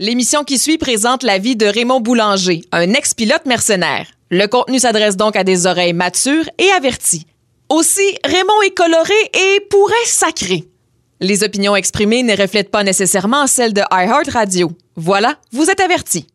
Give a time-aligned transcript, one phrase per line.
[0.00, 4.06] L'émission qui suit présente la vie de Raymond Boulanger, un ex-pilote mercenaire.
[4.30, 7.26] Le contenu s'adresse donc à des oreilles matures et averties.
[7.68, 10.68] Aussi, Raymond est coloré et pourrait sacrer.
[11.18, 14.70] Les opinions exprimées ne reflètent pas nécessairement celles de iHeartRadio.
[14.94, 16.28] Voilà, vous êtes avertis.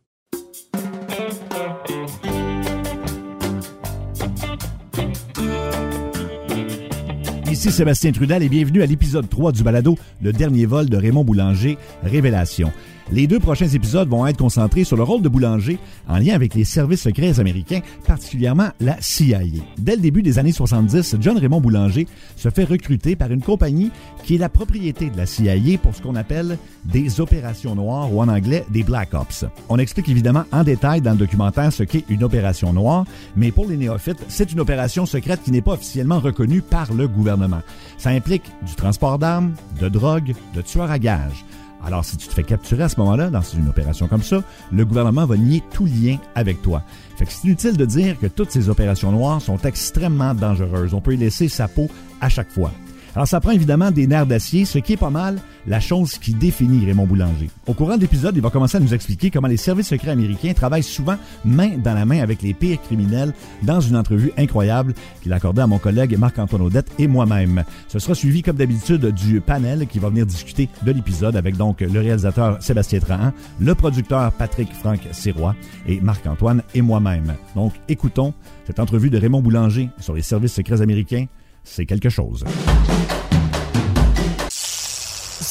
[7.49, 11.23] Ici Sébastien Trudel et bienvenue à l'épisode 3 du balado Le dernier vol de Raymond
[11.23, 12.73] Boulanger, Révélation.
[13.11, 16.55] Les deux prochains épisodes vont être concentrés sur le rôle de Boulanger en lien avec
[16.55, 19.41] les services secrets américains, particulièrement la CIA.
[19.77, 23.91] Dès le début des années 70, John Raymond Boulanger se fait recruter par une compagnie
[24.23, 28.21] qui est la propriété de la CIA pour ce qu'on appelle des opérations noires ou
[28.21, 29.45] en anglais des Black Ops.
[29.69, 33.05] On explique évidemment en détail dans le documentaire ce qu'est une opération noire,
[33.35, 37.07] mais pour les néophytes, c'est une opération secrète qui n'est pas officiellement reconnue par le
[37.07, 37.61] gouvernement.
[37.97, 41.45] Ça implique du transport d'armes, de drogue, de tueurs à gages.
[41.85, 44.85] Alors, si tu te fais capturer à ce moment-là, dans une opération comme ça, le
[44.85, 46.83] gouvernement va nier tout lien avec toi.
[47.17, 50.93] Fait que c'est inutile de dire que toutes ces opérations noires sont extrêmement dangereuses.
[50.93, 51.89] On peut y laisser sa peau
[52.21, 52.71] à chaque fois.
[53.15, 56.33] Alors, ça prend évidemment des nerfs d'acier, ce qui est pas mal la chose qui
[56.33, 57.49] définit Raymond Boulanger.
[57.67, 60.53] Au courant de l'épisode, il va commencer à nous expliquer comment les services secrets américains
[60.53, 65.31] travaillent souvent main dans la main avec les pires criminels dans une entrevue incroyable qu'il
[65.31, 67.63] a accordée à mon collègue Marc-Antoine Audette et moi-même.
[67.87, 71.81] Ce sera suivi, comme d'habitude, du panel qui va venir discuter de l'épisode avec donc
[71.81, 75.55] le réalisateur Sébastien Trahan, le producteur Patrick Franck Sirois
[75.87, 77.35] et Marc-Antoine et moi-même.
[77.55, 78.33] Donc, écoutons
[78.65, 81.27] cette entrevue de Raymond Boulanger sur les services secrets américains
[81.63, 82.43] c'est quelque chose.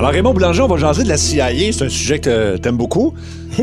[0.00, 1.72] Alors, Raymond Boulanger, on va jaser de la CIA.
[1.74, 3.12] C'est un sujet que t'aimes beaucoup.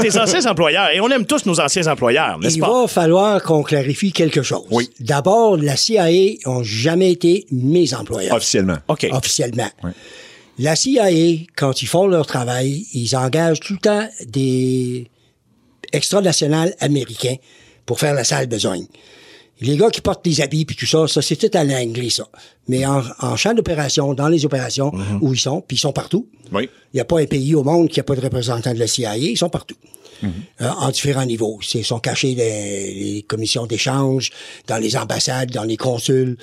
[0.00, 0.90] Tes anciens employeurs.
[0.94, 2.82] Et on aime tous nos anciens employeurs, n'est-ce Il pas?
[2.82, 4.62] va falloir qu'on clarifie quelque chose.
[4.70, 4.88] Oui.
[5.00, 6.06] D'abord, la CIA
[6.46, 8.36] ont jamais été mes employeurs.
[8.36, 8.76] Officiellement.
[8.86, 9.08] OK.
[9.10, 9.68] Officiellement.
[10.60, 11.08] La CIA,
[11.56, 15.10] quand ils font leur travail, ils engagent tout le temps des
[15.92, 17.38] extranationales américains
[17.86, 18.86] pour faire la sale besogne.
[19.60, 22.26] Les gars qui portent des habits puis tout ça, ça c'est tout à l'anglais ça.
[22.68, 26.26] Mais en, en champ d'opération, dans les opérations où ils sont, puis ils sont partout.
[26.52, 26.68] Oui.
[26.92, 28.86] Il n'y a pas un pays au monde qui n'a pas de représentant de la
[28.86, 29.16] CIA.
[29.16, 29.76] Ils sont partout.
[30.22, 31.58] Euh, en différents niveaux.
[31.74, 34.30] Ils sont cachés des les commissions d'échange,
[34.66, 36.36] dans les ambassades, dans les consuls,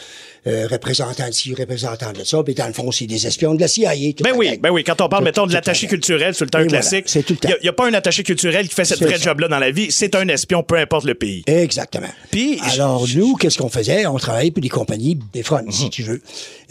[0.48, 2.44] euh, représentants de ci, représentants de ça.
[2.44, 3.92] Puis dans le fond, c'est des espions de la CIA.
[4.22, 4.84] Ben oui, ben oui.
[4.84, 7.34] Quand on parle, Tout- mettons, de l'attaché culturel sur le temps voilà, classique, c'est tout
[7.34, 7.50] le temps.
[7.50, 9.72] il n'y a, pas un attaché culturel qui fait cette C'est vraie job-là dans la
[9.72, 9.92] vie.
[9.92, 11.44] C'est un espion, peu importe le pays.
[11.48, 12.10] Exactement.
[12.32, 14.06] Puis, Alors, nous, qu'est-ce qu'on faisait?
[14.06, 15.72] On travaillait pour des compagnies, des fronts, Mhm.
[15.72, 16.22] si tu veux,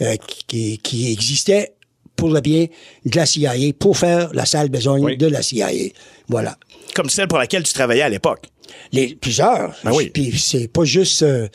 [0.01, 0.15] euh,
[0.47, 1.73] qui, qui existaient
[2.21, 2.67] pour le bien
[3.05, 5.17] de la CIA, pour faire la sale besogne Oui.
[5.17, 5.69] de la CIA.
[6.27, 6.55] Voilà.
[6.93, 8.45] Comme celle pour laquelle tu travaillais à l'époque.
[8.91, 9.73] Les, plusieurs.
[9.83, 10.11] Ben oui.
[10.13, 11.47] Puis c'est pas juste euh,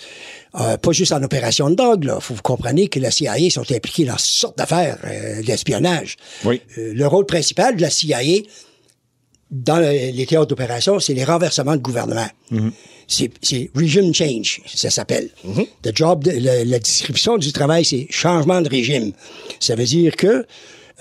[0.60, 2.02] euh, pas juste en opération de drogue.
[2.04, 2.18] Là.
[2.20, 6.16] Faut vous compreniez que la CIA sont impliqués dans toutes sortes d'affaires euh, d'espionnage.
[6.44, 6.60] Oui.
[6.76, 8.18] Le rôle principal de la CIA
[9.50, 12.26] dans le- les théâtres d'opération, c'est les renversements de gouvernement.
[12.50, 12.56] C'est
[13.08, 15.30] c'est regime change, ça s'appelle.
[15.94, 19.12] Job, de- le- la description du travail, c'est changement de régime.
[19.60, 20.44] Ça veut dire que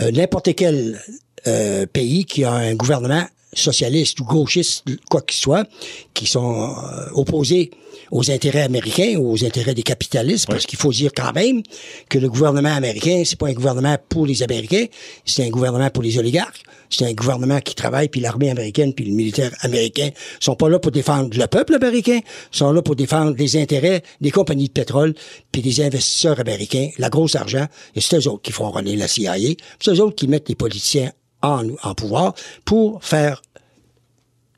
[0.01, 1.01] euh, n'importe quel
[1.47, 5.65] euh, pays qui a un gouvernement socialiste ou gauchiste, quoi qu'il soit,
[6.13, 7.71] qui sont euh, opposés
[8.11, 11.61] aux intérêts américains aux intérêts des capitalistes, parce qu'il faut dire quand même
[12.09, 14.85] que le gouvernement américain, c'est pas un gouvernement pour les Américains,
[15.25, 19.05] c'est un gouvernement pour les oligarques, c'est un gouvernement qui travaille, puis l'armée américaine, puis
[19.05, 20.09] le militaire américain
[20.39, 22.19] sont pas là pour défendre le peuple américain,
[22.51, 25.13] sont là pour défendre les intérêts des compagnies de pétrole,
[25.51, 27.65] puis des investisseurs américains, la grosse argent,
[27.95, 29.35] et c'est eux autres qui font runner la CIA,
[29.79, 31.11] c'est eux autres qui mettent les politiciens
[31.41, 32.33] en, en pouvoir
[32.65, 33.41] pour faire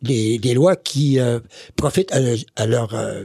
[0.01, 1.39] des, des lois qui euh,
[1.75, 3.23] profitent à, le- à leur, euh,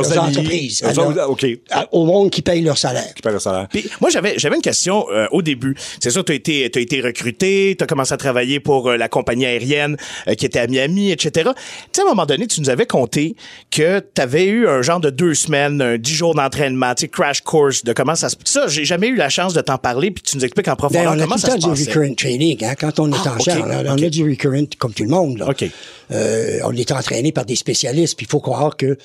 [0.00, 1.46] Alors, leurs entreprises, à leur- OK.
[1.70, 3.14] à- au monde qui paye leur salaire.
[3.14, 3.66] Qui paie le salaire.
[3.70, 5.76] Puis, moi, j'avais, j'avais une question euh, au début.
[6.00, 8.96] C'est sûr, tu as été, t'as été recruté, tu as commencé à travailler pour euh,
[8.96, 9.96] la compagnie aérienne
[10.28, 11.50] euh, qui était à Miami, etc.
[11.54, 11.62] Tu
[11.92, 13.36] sais, à un moment donné, tu nous avais conté
[13.70, 17.08] que tu avais eu un genre de deux semaines, un dix jours d'entraînement, tu sais,
[17.08, 18.36] crash course de comment ça se...
[18.44, 21.12] Ça, j'ai jamais eu la chance de t'en parler, puis tu nous expliques en profondeur
[21.12, 21.92] on a comment ça se temps du passait.
[21.92, 22.64] recurrent training.
[22.64, 24.92] Hein, quand on est Ah, en ok, champ, on a, on a du recurrent comme
[24.92, 25.38] tout le monde.
[25.38, 25.48] Là.
[25.50, 25.64] OK.
[26.10, 28.16] Euh, on est entraîné par des spécialistes.
[28.16, 28.96] Puis il faut croire que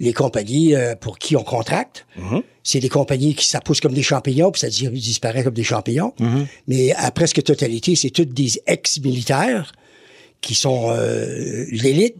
[0.00, 0.35] les compagnies
[0.74, 2.42] euh, pour qui on contracte, Mm-hmm.
[2.62, 5.64] c'est des compagnies qui ça pousse comme des champignons, puis ça dis- disparaît comme des
[5.64, 6.12] champignons.
[6.18, 6.46] Mm-hmm.
[6.68, 9.72] Mais à presque totalité, c'est toutes des ex-militaires
[10.40, 12.16] qui sont euh, l'élite.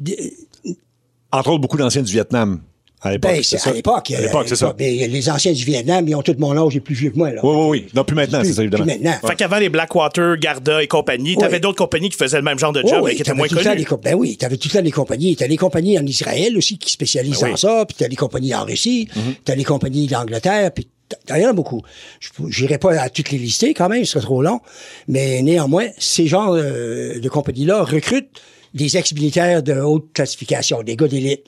[1.33, 2.61] Entre autres, beaucoup d'anciens du Vietnam
[3.07, 3.31] à l'époque.
[3.33, 3.71] Ben, c'est ça?
[3.71, 4.11] à l'époque.
[4.11, 4.75] À l'époque, c'est ça.
[4.79, 7.31] Mais les anciens du Vietnam, ils ont tout mon âge et plus vieux que moi.
[7.33, 7.41] Là.
[7.43, 7.87] Oui, oui, oui.
[7.95, 9.05] Non, plus maintenant, c'est ça, Plus- plus évidemment.
[9.11, 9.29] maintenant.
[9.29, 12.73] Fait qu'avant les Blackwater, Garda et compagnie, t'avais d'autres compagnies qui faisaient le même genre
[12.73, 13.85] de job oui, et qui étaient moins connues.
[14.03, 15.35] ben oui, t'avais tout le temps des compagnies.
[15.37, 17.51] T'as des compagnies en Israël aussi qui spécialisent Ben oui.
[17.53, 19.09] dans ça, puis t'as des compagnies en Russie,
[19.45, 21.83] t'as des compagnies d'Angleterre, puis t'as- t'en as beaucoup.
[22.21, 24.61] Je n'irai pas à toutes les lister quand même, ce serait trop long,
[25.09, 28.41] mais néanmoins, ces genres euh, de compagnies-là recrutent
[28.75, 31.45] des ex-militaires de haute classification, des gars d'élite.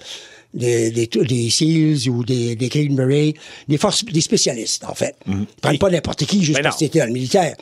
[0.55, 3.35] Des, des, des SEALs ou des, des Green Berets,
[3.69, 5.15] des forces, des spécialistes, en fait.
[5.27, 7.55] Ils prennent pas n'importe qui juste parce que c'était dans le militaire.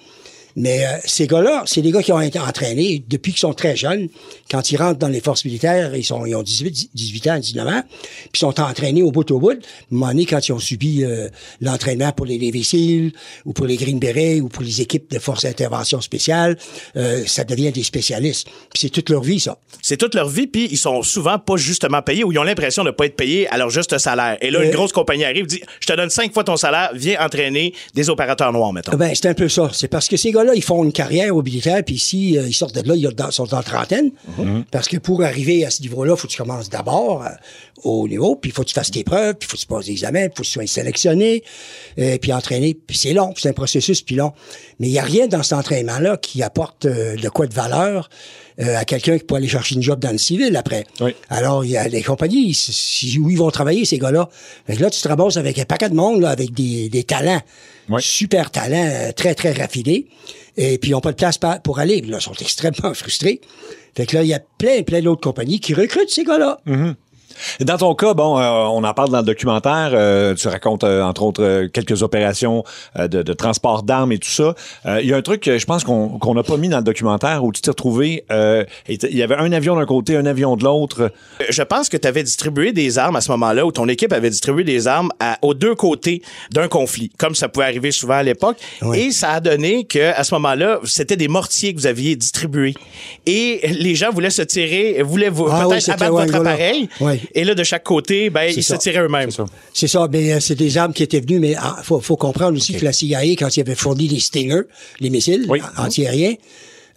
[0.56, 3.76] Mais euh, ces gars-là, c'est des gars qui ont été entraînés depuis qu'ils sont très
[3.76, 4.08] jeunes.
[4.50, 7.68] Quand ils rentrent dans les forces militaires, ils, sont, ils ont 18, 18 ans, 19
[7.68, 9.50] ans, puis ils sont entraînés au bout au bout.
[9.50, 9.56] À un
[9.90, 11.28] moment donné, quand ils ont subi euh,
[11.60, 13.12] l'entraînement pour les Navy
[13.44, 16.56] ou pour les Green Berets, ou pour les équipes de forces d'intervention spéciale,
[16.96, 18.46] euh, ça devient des spécialistes.
[18.72, 19.58] Puis c'est toute leur vie, ça.
[19.82, 22.82] C'est toute leur vie, puis ils sont souvent pas justement payés ou ils ont l'impression
[22.82, 24.36] de pas être payés à leur juste salaire.
[24.40, 26.90] Et là, une Euh, grosse compagnie arrive, dit Je te donne cinq fois ton salaire,
[26.94, 28.96] viens entraîner des opérateurs noirs, mettons.
[28.96, 29.70] Ben, c'est un peu ça.
[29.72, 32.54] C'est parce que ces gars-là, ils font une carrière au militaire, puis ici, euh, ils
[32.54, 34.10] sortent de là, ils dans- sont en trentaine.
[34.70, 37.28] Parce que pour arriver à ce niveau-là, il faut que tu commences d'abord euh,
[37.84, 39.66] au niveau, puis il faut que tu fasses tes preuves, puis il faut que tu
[39.66, 41.42] passes des examens, puis il faut que tu sois sélectionné,
[41.98, 42.74] euh, puis entraîné.
[42.74, 44.32] Puis c'est long, c'est un processus, puis long.
[44.78, 48.08] Mais il n'y a rien dans cet entraînement-là qui apporte euh, de quoi de valeur
[48.60, 50.86] euh, à quelqu'un qui peut aller chercher une job dans le civil après.
[51.00, 51.14] Oui.
[51.28, 52.56] Alors, il y a des compagnies,
[53.20, 54.28] où ils vont travailler, ces gars-là.
[54.68, 57.42] Là, tu te ramasses avec un paquet de monde, là, avec des, des talents,
[57.88, 58.02] Oui.
[58.02, 60.06] super talents, euh, très, très raffinés.
[60.56, 62.00] Et puis, ils n'ont pas de place pour aller.
[62.02, 63.40] Là, ils sont extrêmement frustrés.
[63.96, 66.60] Fait que là, il y a plein, plein d'autres compagnies qui recrutent ces gars-là.
[67.60, 68.42] Dans ton cas, bon, euh,
[68.72, 69.90] on en parle dans le documentaire.
[69.92, 72.64] euh, tu racontes, euh, entre autres, euh, quelques opérations
[72.98, 74.54] euh, de, de transport d'armes et tout ça.
[74.86, 76.82] Euh, Il y a un truc que je pense qu'on n'a pas mis dans le
[76.84, 78.24] documentaire où tu t'es retrouvé.
[78.30, 81.10] euh, Il y avait un avion d'un côté, un avion de l'autre.
[81.48, 84.30] Je pense que tu avais distribué des armes à ce moment-là, ou ton équipe avait
[84.30, 86.22] distribué des armes à- aux deux côtés
[86.52, 88.56] d'un conflit, comme ça pouvait arriver souvent à l'époque.
[88.82, 88.98] Oui.
[88.98, 92.74] Et ça a donné que à ce moment-là, c'était des mortiers que vous aviez distribués.
[93.26, 96.88] Et les gens voulaient se tirer, voulaient vous, Ah peut-être abattre votre appareil.
[97.00, 97.20] Oui.
[97.34, 98.76] Et là, de chaque côté, ben, ils ça.
[98.76, 99.30] se tiraient eux-mêmes.
[99.72, 102.56] C'est ça, mais euh, c'est des armes qui étaient venues, mais il faut, faut comprendre
[102.56, 104.62] aussi que la CIA, quand il avait fourni les Stinger,
[105.00, 105.60] les missiles Oui.
[105.76, 106.34] antiaériens,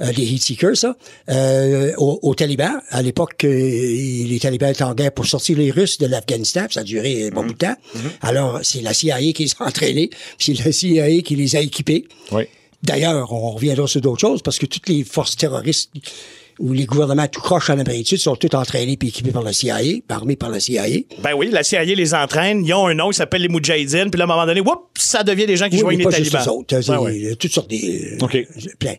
[0.02, 0.96] euh, les heat seekers, ça,
[1.30, 5.72] euh, aux, aux talibans, à l'époque, euh, les talibans étaient en guerre pour sortir les
[5.72, 7.76] Russes de l'Afghanistan, ça a duré un bon bout de temps.
[8.22, 12.08] Alors, c'est la CIA qui les a entraînés, c'est la CIA qui les a équipés.
[12.32, 12.44] Oui.
[12.82, 15.92] D'ailleurs, on reviendra sur d'autres choses, parce que toutes les forces terroristes
[16.60, 19.44] ou les gouvernements tout croche en Amérique du Sud sont tous entraînés puis équipés par
[19.44, 19.78] la CIA,
[20.10, 20.84] armés par la CIA.
[21.24, 24.18] Ben oui, la CIA les entraîne, ils ont un nom, ils s'appellent les Moudjahidines, puis
[24.20, 26.12] là, à un moment donné, whoop, ça devient des gens qui Oui, joignent les pas
[26.12, 26.54] juste talibans.
[26.54, 26.88] eux autres.
[26.92, 27.26] Ben oui.
[27.28, 28.18] euh, Toutes sortes des...
[28.22, 28.44] Euh,
[28.78, 28.96] plein.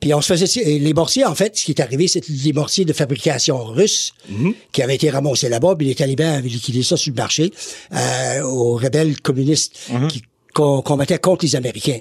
[0.00, 0.64] Puis on se faisait...
[0.78, 4.52] Les mortiers, en fait, ce qui est arrivé, c'est les mortiers de fabrication russe Mhm.
[4.72, 7.50] qui avaient été ramassés là-bas, puis les talibans avaient liquidé ça sur le marché
[7.94, 10.08] euh, aux rebelles communistes Mhm.
[10.08, 10.22] qui
[10.54, 11.98] combattaient contre les Américains.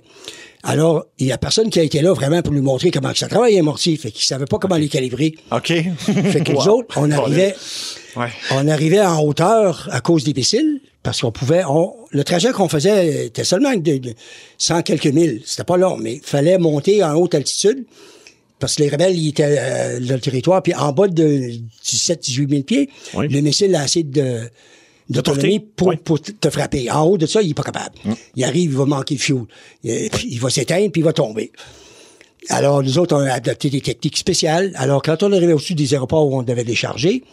[0.69, 3.27] Alors, il y a personne qui a été là vraiment pour nous montrer comment ça
[3.29, 3.95] travaille un mortier.
[3.95, 5.33] Fait qu'ils savaient pas comment les calibrer.
[5.51, 5.67] OK.
[5.97, 7.55] Fait que nous autres, on arrivait,
[8.17, 8.27] Ouais.
[8.51, 12.67] on arrivait en hauteur à cause des missiles, parce qu'on pouvait, on, le trajet qu'on
[12.67, 14.13] faisait était seulement de, de
[14.57, 15.41] 100 quelques milles.
[15.45, 17.85] C'était pas long, mais il fallait monter en haute altitude,
[18.59, 21.51] parce que les rebelles, ils étaient euh, dans le territoire, puis en bas de
[21.85, 23.29] 17-18 000 pieds, Oui.
[23.29, 24.49] le missile a assez de,
[25.09, 25.97] d'autonomie portée.
[26.03, 26.89] pour, pour te frapper.
[26.91, 27.95] En haut de ça, il est pas capable.
[28.35, 29.43] Il arrive, il va manquer de fuel.
[29.83, 31.51] Puis, il va s'éteindre, puis il va tomber.
[32.49, 34.71] Alors, nous autres, on a adopté des techniques spéciales.
[34.75, 37.23] Alors, quand on arrivait au-dessus des aéroports où on devait décharger,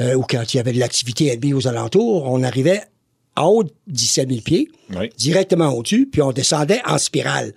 [0.00, 2.80] euh, ou quand il y avait de l'activité ennemie aux alentours, on arrivait
[3.36, 5.10] en haut de 17 000 pieds, Oui.
[5.18, 7.52] directement au-dessus, puis on descendait en spirale.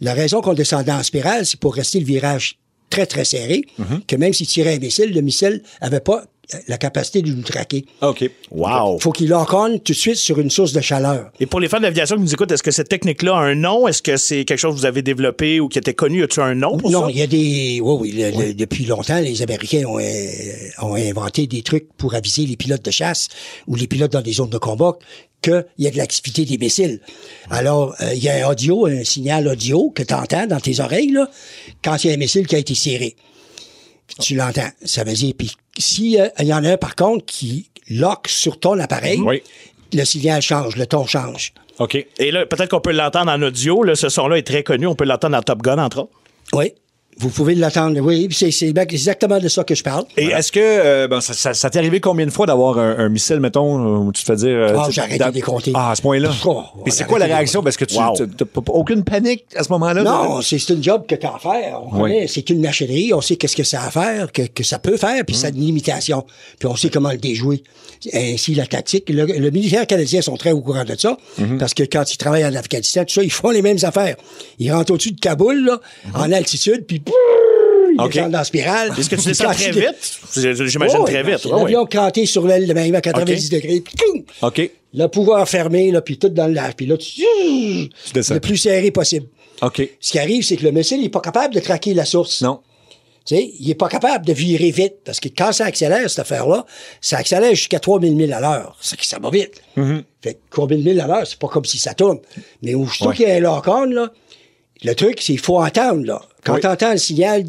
[0.00, 2.58] La raison qu'on descendait en spirale, c'est pour rester le virage
[2.88, 3.62] très, très serré,
[4.08, 6.24] que même s'il tirait un missile, le missile avait pas
[6.68, 7.84] la capacité de nous traquer.
[8.02, 8.28] OK.
[8.50, 8.98] Wow.
[8.98, 11.30] faut qu'il lock on tout de suite sur une source de chaleur.
[11.40, 13.86] Et pour les fans d'aviation qui nous écoutent, est-ce que cette technique-là a un nom?
[13.88, 16.22] Est-ce que c'est quelque chose que vous avez développé ou qui était connu?
[16.24, 17.10] As-tu un nom pour non, ça?
[17.10, 17.80] il y a des.
[17.82, 18.12] Oui, oui.
[18.12, 22.56] le- le- depuis longtemps, les Américains ont, euh, ont inventé des trucs pour aviser les
[22.56, 23.28] pilotes de chasse
[23.66, 24.98] ou les pilotes dans des zones de combat
[25.42, 27.00] qu'il y a de l'activité des missiles.
[27.48, 30.80] Alors, euh, il y a un audio, un signal audio que tu entends dans tes
[30.80, 31.30] oreilles, là,
[31.82, 33.16] quand il y a un missile qui a été tiré.
[34.18, 34.68] Tu l'entends.
[34.84, 38.78] Ça veut dire, puis s'il y en a un, par contre, qui lock sur ton
[38.78, 39.42] appareil, Oui.
[39.92, 41.52] le signal change, le ton change.
[41.78, 41.94] OK.
[42.18, 43.82] Et là, peut-être qu'on peut l'entendre en audio.
[43.82, 44.86] Là, ce son-là est très connu.
[44.86, 46.12] On peut l'entendre dans Top Gun, entre autres.
[46.52, 46.72] Oui.
[47.18, 48.28] Vous pouvez l'attendre, oui.
[48.30, 50.04] C'est c'est exactement de ça que je parle.
[50.16, 52.96] Et est-ce que euh, ben, ça, ça- ça t'est arrivé combien de fois d'avoir un,
[52.98, 54.48] un missile, mettons, où tu te fais dire.
[54.56, 55.72] euh, Ah, j'ai arrêté dans- de les compter.
[55.74, 56.30] Ah, à ce point-là?
[56.46, 57.62] Oh, Et c'est quoi la réaction?
[57.62, 58.14] Parce que tu Wow.
[58.46, 60.02] pas- aucune panique à ce moment-là?
[60.02, 61.80] Non, c'est c'est une job que tu as à faire.
[61.92, 62.00] On Oui.
[62.12, 64.78] connaît, c'est une machinerie, on sait qu'est-ce que ça a à faire, que, que ça
[64.78, 66.24] peut faire, puis ça a une limitation.
[66.58, 67.62] Puis on sait comment le déjouer.
[68.14, 69.10] Ainsi, la tactique.
[69.10, 71.18] Le, le militaire canadien sont très au courant de ça,
[71.58, 74.16] parce que quand ils travaillent en Afghanistan, tout ça, ils font les mêmes affaires.
[74.58, 75.80] Ils rentrent au-dessus de Kaboul, là,
[76.14, 77.12] en altitude, puis pouh,
[77.92, 78.12] ils OK.
[78.12, 78.92] descendent dans la spirale.
[78.98, 80.20] Est-ce que tu Puis descends très vite?
[80.68, 81.44] J'imagine Oh, très vite.
[81.44, 83.52] L'avion cranté sur l'aile de même à 90 OK.
[83.52, 83.94] degrés, puis
[84.42, 84.70] OK.
[84.94, 86.76] le pouvoir fermé, là, puis tout dans le lac.
[86.76, 87.22] Puis là, tu,
[88.14, 88.34] descends.
[88.34, 89.26] le plus serré possible.
[89.62, 89.82] OK.
[90.00, 92.40] Ce qui arrive, c'est que le missile n'est pas capable de traquer la source.
[92.42, 92.60] Non.
[93.26, 96.20] Tu sais, il est pas capable de virer vite parce que quand ça accélère, cette
[96.20, 96.64] affaire-là,
[97.02, 98.76] ça accélère jusqu'à 3000 milles à l'heure.
[98.80, 99.60] C'est que ça va vite.
[100.22, 102.18] Fait que 3000 milles à l'heure, c'est pas comme si ça tourne.
[102.62, 103.16] Mais aussitôt Ouais.
[103.16, 104.10] qu'il y a un lock-on, là,
[104.82, 106.22] le truc, c'est qu'il faut entendre, là.
[106.44, 106.60] Quand Oui.
[106.60, 107.44] tu entends le signal,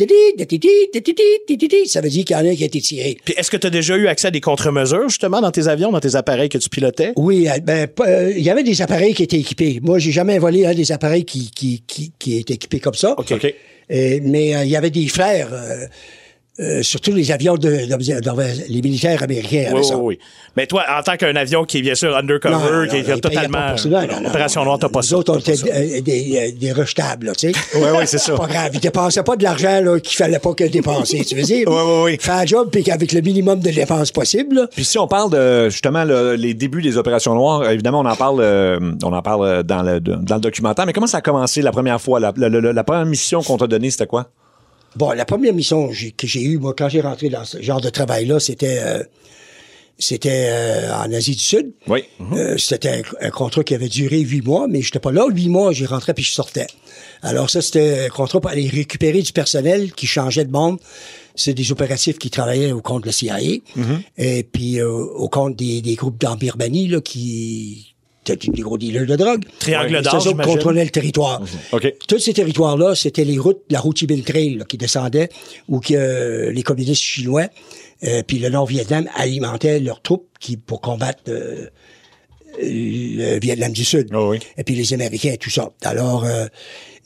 [1.85, 3.17] ça veut dire qu'il y en a un qui a été tiré.
[3.23, 5.91] Puis est-ce que tu as déjà eu accès à des contre-mesures, justement, dans tes avions,
[5.91, 7.13] dans tes appareils que tu pilotais?
[7.15, 9.79] Oui, euh, ben, euh, il y avait des appareils qui étaient équipés.
[9.81, 13.13] Moi, j'ai jamais volé un des appareils qui, qui, qui, qui est équipé comme ça.
[13.17, 13.31] OK.
[13.31, 13.45] OK.
[13.91, 15.85] Euh, mais euh, il y avait des flares, euh,
[16.61, 20.19] euh, surtout les avions de, de- de- les militaires américains Oui, oui, oui.
[20.55, 23.19] Mais toi, en tant qu'un avion qui est bien sûr undercover, Non, non, qui est
[23.19, 23.73] totalement
[24.27, 25.17] opération noire, t'as pas ça.
[25.17, 27.59] autres, on t'as pas était des, des rejetables, là, tu sais.
[27.75, 28.35] Oui, oui, c'est ça.
[28.35, 28.69] Pas grave.
[28.73, 31.67] Ils dépensaient pas de l'argent là, qu'il fallait pas que dépenser, tu veux dire?
[31.67, 32.17] Oui, oui, oui.
[32.19, 35.31] Faire un job, puis qu'avec le minimum de dépenses possible, là, Puis si on parle
[35.31, 39.21] de justement le- les débuts des opérations noires, évidemment on en parle, euh, on en
[39.21, 40.85] parle euh, dans le dans le documentaire.
[40.85, 42.19] Mais comment ça a commencé la première fois?
[42.19, 44.27] La, la- la- la première mission qu'on t'a donnée, c'était quoi?
[44.95, 47.89] Bon, la première mission que j'ai eue, moi, quand j'ai rentré dans ce genre de
[47.89, 49.03] travail-là, c'était euh,
[50.01, 51.71] c'était euh, en Asie du Sud.
[51.87, 52.03] Oui.
[52.33, 55.25] Euh, c'était un, un contrat qui avait duré huit mois, mais j'étais pas là.
[55.29, 56.67] Huit mois, j'y rentrais puis je sortais.
[57.21, 60.79] Alors ça, c'était un contrat pour aller récupérer du personnel qui changeait de monde.
[61.35, 63.37] C'est des opératifs qui travaillaient au compte de la CIA
[64.17, 69.05] et puis euh, au compte des, des groupes dans Birmanie là, qui des gros dealers
[69.05, 69.43] de drogue?
[69.59, 71.41] Triangle d'or, C'est contrôlaient le territoire.
[71.71, 71.93] OK.
[72.07, 75.29] Tous ces territoires-là, c'était les routes, la route Chi Trail là, qui descendait,
[75.67, 77.47] ou que euh, les communistes chinois,
[78.03, 81.67] euh, puis le Nord-Vietnam alimentaient leurs troupes qui pour combattre euh,
[82.59, 84.09] le Vietnam du Sud.
[84.13, 84.39] Oh oui.
[84.57, 85.71] Et puis les Américains et tout ça.
[85.83, 86.25] Alors,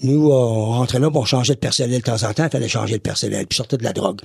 [0.02, 2.96] nous, on rentrait là, on changeait de personnel de temps en temps, il fallait changer
[2.96, 4.22] de personnel, puis sortait de la drogue.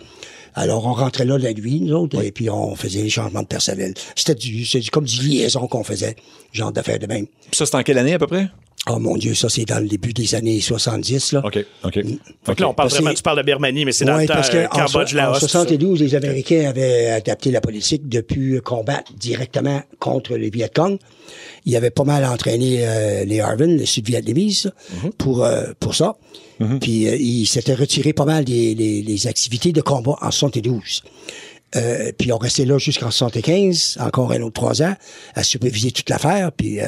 [0.55, 3.47] Alors, on rentrait là la nuit, nous autres, et puis on faisait les changements de
[3.47, 3.95] personnel.
[4.17, 6.17] C'était du, comme du liaison qu'on faisait,
[6.53, 7.27] genre d'affaires de même.
[7.53, 8.49] Ça, c'était en quelle année à peu près?
[8.89, 11.43] Oh mon Dieu, ça, c'est dans le début des années 70, là.
[11.45, 11.59] OK.
[11.85, 11.93] OK.
[11.95, 14.27] Fait que là, on parle Parce vraiment, tu parles de Birmanie, mais c'est dans le
[14.27, 15.37] temps parce que euh, en Cambodge, Laos.
[15.37, 15.59] en tout ça.
[15.61, 20.99] 72, les Américains avaient adapté la politique de plus combattre directement contre les Viet Cong.
[21.67, 24.73] Ils avaient pas mal entraîné euh, les Harvin, les Sud-Vietnamises,
[25.05, 25.13] Mhm.
[25.13, 26.17] pour euh, pour ça.
[26.81, 31.03] Puis euh, ils s'étaient retirés pas mal des les, les activités de combat en 72.
[31.77, 34.95] Euh, puis on restait là jusqu'en 75, encore un autre trois ans,
[35.35, 36.51] à superviser toute l'affaire.
[36.53, 36.87] Puis euh,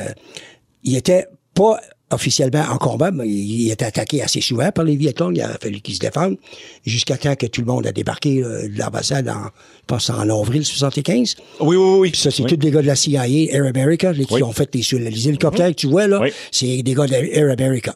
[0.84, 1.80] il était pas
[2.10, 5.34] officiellement en combat, mais il était attaqué assez souvent par les Viet Cong.
[5.34, 6.36] Il a fallu qu'ils se défendent
[6.84, 10.28] jusqu'à temps que tout le monde a débarqué euh, de l'ambassade en, je pense, en
[10.28, 11.36] avril 75.
[11.60, 12.10] Oui, oui, oui.
[12.10, 12.50] Puis ça, c'est Oui.
[12.50, 14.42] tous des gars de la CIA, Air America, les- qui Oui.
[14.42, 16.20] ont fait les, les hélicoptères que tu vois, là.
[16.20, 16.28] Oui.
[16.50, 17.94] C'est des gars de Air America.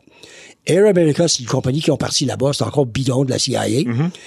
[0.68, 2.52] Air America, c'est une compagnie qui ont parti là-bas.
[2.54, 3.66] C'est encore bidon de la CIA.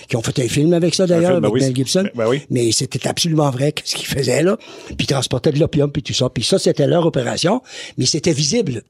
[0.07, 2.03] Qui ont fait un film avec ça, d'ailleurs, ben avec oui, Mel Gibson.
[2.03, 2.41] ben- ben oui.
[2.51, 4.55] Mais c'était absolument vrai ce qu'ils faisaient, là.
[4.87, 6.29] Puis ils transportaient de l'opium, puis tout ça.
[6.29, 7.61] Puis ça, c'était leur opération.
[7.97, 8.83] Mais c'était visible.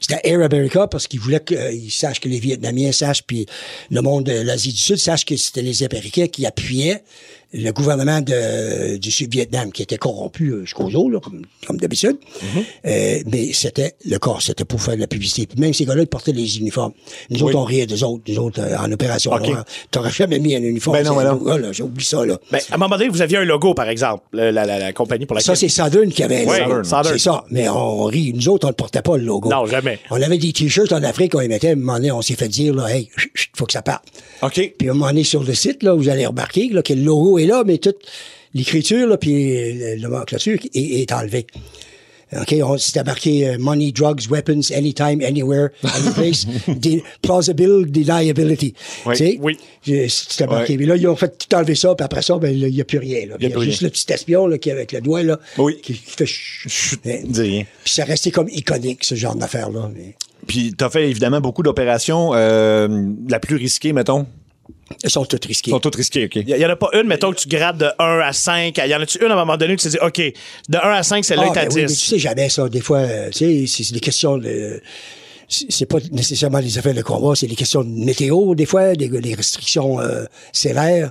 [0.00, 3.46] C'était Air America parce qu'ils voulaient qu'ils sachent que les Vietnamiens sachent, puis
[3.90, 7.02] le monde de l'Asie du Sud sache que c'était les Américains qui appuyaient
[7.52, 12.16] le gouvernement de, du Sud-Vietnam qui était corrompu euh, jusqu'aux os, là, comme, comme d'habitude.
[12.86, 15.46] Euh, mais c'était le corps, c'était pour faire de la publicité.
[15.46, 16.92] Puis même ces gars-là, ils portaient des uniformes.
[17.30, 17.42] Nous Oui.
[17.44, 19.46] autres, on riait des autres, nous autres, euh, en opération OK.
[19.48, 19.64] noire.
[19.90, 20.98] T'aurais jamais mis un uniforme.
[20.98, 21.56] Ben non, ben non.
[21.56, 21.68] là,
[22.00, 22.38] ça, là.
[22.52, 24.92] Ben, à un moment donné, vous aviez un logo, par exemple, le- la, la, la
[24.92, 25.56] compagnie pour laquelle...
[25.56, 26.56] Ça, c'est Southern qui avait Oui.
[27.04, 27.44] C'est ça.
[27.50, 28.32] Mais on rit.
[28.34, 29.48] Nous autres, on ne portait pas le logo.
[29.48, 29.98] Non, jamais.
[30.10, 31.68] On avait des t-shirts en Afrique, on les mettait.
[31.68, 33.82] À un moment donné, on s'est fait dire, là, hey, chut, chut, faut que ça
[33.82, 34.04] parte.
[34.42, 34.74] OK.
[34.78, 37.02] Puis à un moment donné, sur le site, là, vous allez remarquer là, que le
[37.02, 37.96] logo est là, mais toute
[38.54, 41.46] l'écriture, puis le nomenclature est, est enlevée.
[42.38, 48.74] OK, c'était marqué euh, money, drugs, weapons, anytime, anywhere, anyplace, de- plausible deniability.
[49.06, 49.38] Oui, Tu sais?
[49.40, 49.56] oui.
[50.10, 50.76] C'était marqué.
[50.76, 52.84] Mais là, ils ont fait tout enlever ça, puis après ça, ben, il n'y a
[52.84, 53.20] plus rien.
[53.20, 53.88] Il y a, juste rien.
[53.88, 55.78] le petit espion là, qui avec le doigt, là, Oui.
[55.82, 57.00] qui, qui fait chut.
[57.02, 57.64] Rien.
[57.82, 59.90] Puis ça restait comme iconique, ce genre d'affaire-là.
[59.96, 60.14] Mais
[60.46, 62.32] Puis t'as fait évidemment beaucoup d'opérations.
[62.34, 64.26] euh, la plus risquée, mettons?
[65.02, 65.70] Elles sont toutes risquées.
[65.70, 66.36] Ils sont toutes risquées, OK.
[66.36, 68.78] Il y, en a pas une, mettons, que tu grades de 1 à 5.
[68.84, 70.18] Il y en a-tu une à un moment donné où tu te dis, OK,
[70.68, 71.98] de 1 à 5, celle-là Ah, est à ben oui, mais 10.
[71.98, 72.68] tu sais jamais ça.
[72.68, 74.80] Des fois, euh, tu sais, c'est des questions de...
[75.50, 78.94] C'est c'est pas nécessairement des affaires de combat, c'est des questions de météo, des fois,
[78.94, 81.10] des, des restrictions euh, sévères.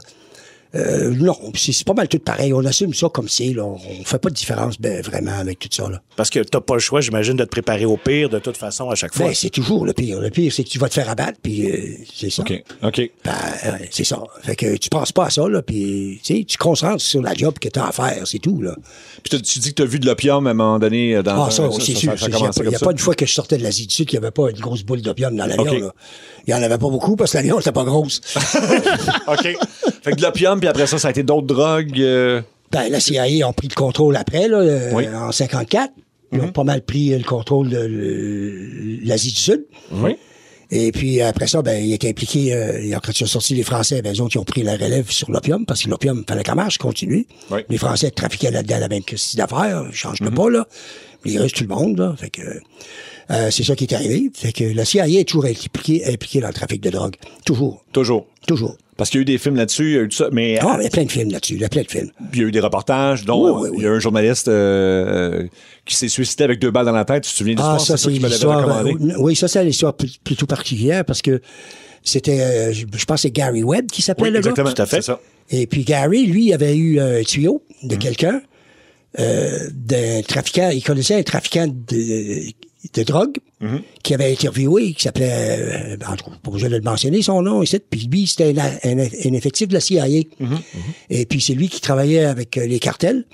[0.76, 2.54] Euh, non, c'est pas mal tout pareil.
[2.54, 3.54] On assume ça comme c'est.
[3.54, 3.64] là.
[3.66, 5.90] On fait pas de différence ben, vraiment avec tout ça.
[5.90, 6.02] Là.
[6.16, 8.90] Parce que t'as pas le choix, j'imagine, de te préparer au pire de toute façon
[8.90, 9.28] à chaque fois.
[9.28, 10.20] Ben, c'est toujours le pire.
[10.20, 12.42] Le pire, c'est que tu vas te faire abattre, puis euh, c'est ça.
[12.42, 12.64] OK.
[12.84, 13.12] OK.
[13.24, 13.32] Ben,
[13.66, 14.22] euh, c'est ça.
[14.44, 17.22] Fait que tu penses pas à ça, là, puis tu sais, tu te concentres sur
[17.22, 18.76] la job que tu as à faire, c'est tout, là.
[19.24, 21.46] Puis t'as- tu dis que t'as vu de l'opium à un moment donné euh, dans
[21.46, 22.14] Ah, ça, c'est sûr.
[22.22, 24.26] Il n'y a, pas- une fois que je sortais de l'Asie du Sud qu'il n'y
[24.26, 25.66] avait pas une grosse boule d'opium dans l'avion.
[25.66, 25.94] Là.
[26.46, 28.22] Il n'y en avait pas beaucoup parce que l'avion n'était pas grosse.
[29.28, 29.58] OK.
[30.08, 32.00] Fait que de l'opium, puis après ça, ça a été d'autres drogues.
[32.00, 35.06] euh, ben, la CIA ont pris le contrôle après, là, euh, Oui.
[35.08, 35.92] en 54.
[36.34, 39.66] Ils ont pas mal pris euh, le contrôle de l'Asie du Sud.
[39.92, 40.18] Oui.
[40.70, 44.02] Et puis après ça, ben, il était impliqué, euh, quand ils ont sorti les Français,
[44.02, 46.56] ben, eux autres, ils ont pris la relève sur l'opium, parce que l'opium, fallait qu'elle
[46.56, 47.26] marche, continue.
[47.50, 47.62] Oui.
[47.70, 50.68] Les Français trafiquaient là-dedans la même quantité d'affaires, ils changent de pas, là.
[51.24, 52.14] Les Russes, tout le monde, là.
[52.18, 52.42] Fait que,
[53.32, 54.30] euh, c'est ça qui est arrivé.
[54.34, 57.16] Fait que la CIA est toujours impliquée, impliquée dans le trafic de drogue.
[57.46, 57.84] Toujours.
[57.94, 58.26] Toujours.
[58.46, 58.76] Toujours.
[58.98, 60.58] Parce qu'il y a eu des films là-dessus, il y a eu tout ça, mais
[60.60, 62.10] Ah, il y a plein de films là-dessus, il y a plein de films.
[62.32, 63.78] Puis il y a eu des reportages, dont Oui, oui, oui.
[63.80, 65.48] il y a un journaliste euh, euh,
[65.86, 67.24] qui s'est suicidé avec deux balles dans la tête.
[67.24, 67.98] Tu te souviens de Ah, l'histoire?
[68.00, 68.66] ça, c'est l'histoire.
[68.82, 69.14] recommandé.
[69.14, 71.42] euh, oui, ça, c'est l'histoire pl- plutôt particulière parce que
[72.04, 74.50] c'était, euh, je je pense, que c'est Gary Webb qui s'appelait Oui, le gars.
[74.50, 74.74] exactement.
[74.74, 75.02] Tout à fait.
[75.02, 75.20] Ça.
[75.50, 78.00] Et puis Gary, lui, il avait eu un tuyau de Mm.
[78.00, 78.42] quelqu'un,
[79.20, 80.70] euh, d'un trafiquant.
[80.74, 82.52] Il connaissait un trafiquant de,
[82.94, 83.82] de drogue Mm-hmm.
[84.04, 85.34] qui avait interviewé, qui s'appelait,
[85.92, 87.80] euh, pas besoin de le mentionner son nom ici.
[87.80, 90.06] Puis lui, c'était un, un- un effectif de la CIA.
[90.06, 90.46] Mm-hmm.
[91.10, 93.26] Et puis c'est lui qui travaillait avec euh, les cartels,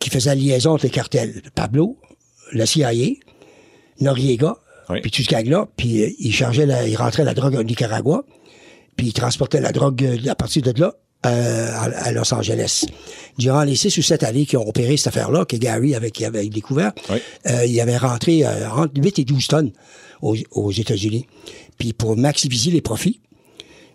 [0.00, 1.42] qui faisait la liaison entre les cartels.
[1.54, 1.96] Pablo,
[2.52, 2.90] la CIA,
[4.00, 4.56] Noriega,
[4.90, 5.00] Oui.
[5.00, 5.68] puis tout ce gang-là.
[5.76, 8.24] Puis euh, il chargeait, la, il rentrait la drogue au Nicaragua,
[8.96, 10.94] puis il transportait la drogue euh, à partir de là
[11.26, 12.84] euh, à, à Los Angeles.
[13.38, 16.24] Durant les six ou sept années qui ont opéré cette affaire-là, que Gary avait, qui
[16.24, 17.18] avait découvert, Oui.
[17.48, 19.72] euh, il avait rentré euh, entre 8 et 12 tonnes
[20.22, 21.26] aux, aux États-Unis.
[21.78, 23.20] Puis pour maximiser les profits,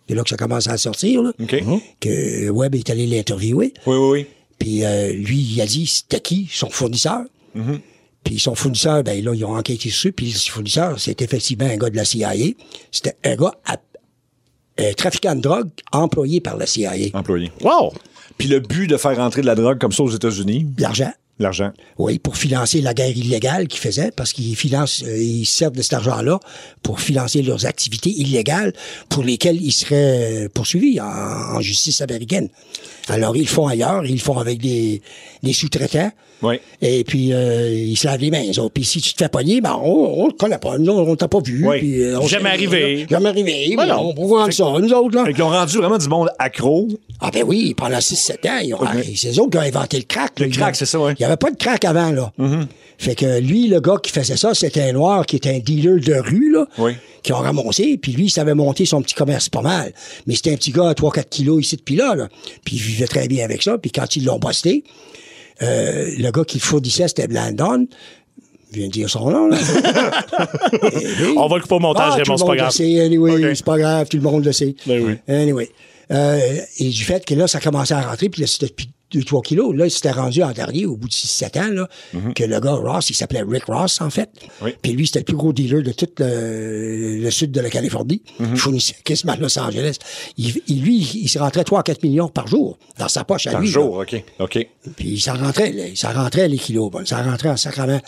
[0.08, 1.56] c'est là que ça commence à sortir, là, OK.
[2.00, 3.74] que Webb est allé l'interviewer.
[3.88, 4.26] Oui, oui, oui.
[4.60, 4.84] Puis
[5.16, 7.22] lui, il a dit c'était qui son fournisseur?
[8.24, 10.12] Puis son fournisseur, ben là, ils ont enquêté dessus.
[10.12, 12.34] Puis le fournisseur, c'est effectivement un gars de la CIA.
[12.92, 13.78] C'était un gars à-
[14.78, 16.94] un trafiquant de drogue employé par la CIA.
[17.14, 17.52] Employé.
[17.62, 17.94] Wow!
[18.38, 21.12] Puis le but de faire rentrer de la drogue comme ça aux États-Unis, L'argent.
[21.38, 21.72] l'argent.
[21.98, 25.82] Oui, pour financer la guerre illégale qu'ils faisaient, parce qu'ils financent, euh, ils servent de
[25.82, 26.40] cet argent-là
[26.82, 28.74] pour financer leurs activités illégales
[29.10, 32.50] pour lesquelles ils seraient euh, poursuivis en, en justice américaine.
[33.10, 35.02] Alors, ils le font ailleurs, ils le font avec des,
[35.44, 36.12] des sous-traitants.
[36.42, 36.56] Oui.
[36.82, 38.44] Et puis, euh, ils se lavent les mains.
[38.74, 40.78] Puis si tu te fais pogner, ben, on, on le connaît pas.
[40.78, 41.68] Nous, on t'a pas vu.
[41.68, 41.80] Oui.
[41.80, 43.06] Puis, euh, on Jamais arrivé.
[43.10, 43.72] Jamais arrivé.
[43.76, 43.96] Voilà.
[43.96, 44.08] Voilà.
[44.08, 45.26] On pourrait ça, nous autres, là.
[45.26, 46.88] Fait qu'ils ont rendu vraiment du monde accro.
[47.20, 49.98] Ah ben oui, pendant 6-7 ans, ils ont, ah, c'est eux autres qui ont inventé
[49.98, 50.40] le crack.
[50.40, 51.14] Le crack, c'est ça, ouais.
[51.14, 52.32] Il n'y avait pas de crack avant, là.
[52.98, 56.00] Fait que lui, le gars qui faisait ça, c'était un noir qui était un dealer
[56.00, 56.66] de rue, là.
[56.78, 56.94] Oui.
[57.24, 59.94] Qui ont ramassé, puis lui, il savait monter son petit commerce pas mal.
[60.26, 62.28] Mais c'était un petit gars à 3-4 kilos ici depuis là, là.
[62.64, 63.78] Puis il vivait très bien avec ça.
[63.78, 64.84] Puis quand ils l'ont busté,
[65.62, 67.88] euh, le gars qui fournissait, c'était Blandon.
[68.74, 69.58] Je viens de dire son nom, là.
[71.20, 73.06] Lui- On va le couper au montage, ah, Raymond, tout le c'est pas grave.
[73.06, 74.76] anyway, c'est pas grave, tout le monde le sait.
[74.88, 75.18] Ben oui.
[75.28, 75.70] Anyway.
[76.12, 76.40] Euh,
[76.80, 78.74] et du fait que là, ça commençait à rentrer, puis là, c'était
[79.12, 79.76] 2-3 kilos.
[79.76, 81.90] Là, il s'était rendu en dernier, au bout de 6-7 ans, là,
[82.34, 84.30] que le gars Ross, il s'appelait Rick Ross, en fait.
[84.42, 84.50] Mhm.
[84.64, 84.72] Oui.
[84.82, 88.22] Puis lui, c'était le plus gros dealer de tout le, le sud de la Californie.
[88.40, 88.50] Mhm.
[88.54, 89.98] Il fournissait quasiment Los Angeles.
[90.38, 93.48] Il, il- lui, il se rentrait 3 à 4 millions par jour dans sa poche
[93.48, 93.68] à Par lui.
[93.68, 93.74] là.
[93.74, 94.24] jour, OK.
[94.40, 94.68] OK.
[94.96, 98.02] Puis ça rentrait, là, ça rentrait les kilos, bon, ça rentrait en sacrament.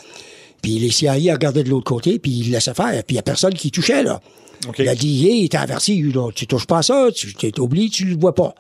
[0.61, 2.91] Puis les CIA regardaient de l'autre côté, puis ils laissaient faire.
[3.03, 4.21] Puis il n'y a personne qui touchait, là.
[4.67, 4.77] OK.
[4.77, 8.15] La DIA était averti, là, tu touches pas à ça, tu t'es oublié, tu le
[8.17, 8.55] vois pas.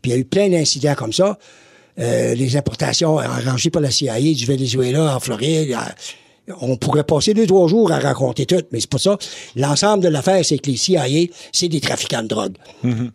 [0.00, 1.36] Puis il y a eu plein d'incidents comme ça.
[1.98, 5.76] Euh, les importations arrangées par la CIA du Venezuela en Floride,
[6.60, 9.18] on pourrait passer deux, trois jours à raconter tout, mais c'est pas ça.
[9.56, 11.04] L'ensemble de l'affaire, c'est que les CIA,
[11.52, 12.54] c'est des trafiquants de drogue.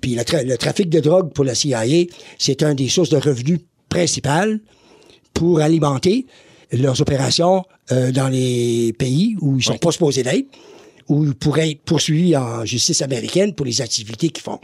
[0.01, 1.83] Puis le, tra- le trafic de drogue pour la CIA,
[2.37, 4.59] c'est un des sources de revenus principales
[5.33, 6.25] pour alimenter
[6.71, 10.47] leurs opérations euh, dans les pays où ils sont pas supposés d'être,
[11.09, 14.59] où ils pourraient être poursuivis en justice américaine pour les activités qu'ils font.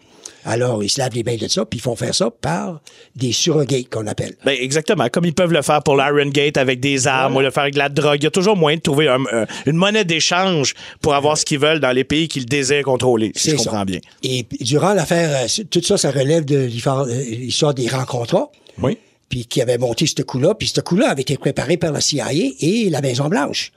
[0.50, 2.82] Alors, ils se lavent les mains de ça, puis ils font faire ça par
[3.16, 4.36] des surrogates qu'on appelle.
[4.44, 5.08] Ben, exactement.
[5.10, 7.76] Comme ils peuvent le faire pour l'Iron Gate avec des armes ou le faire avec
[7.76, 8.18] de la drogue.
[8.20, 11.46] Il y a toujours moyen de trouver un- un- une monnaie d'échange pour avoir ce
[11.46, 13.86] qu'ils veulent dans les pays qu'ils désirent contrôler, si je comprends ça.
[13.86, 14.00] bien.
[14.24, 18.50] Et durant l'affaire, euh, tout ça, ça relève de l'histoire euh, des rencontres.
[18.82, 18.98] Oui.
[19.30, 20.56] Puis qui avait monté ce coup-là.
[20.56, 23.72] Puis ce coup-là avait été préparé par la CIA et la Maison-Blanche.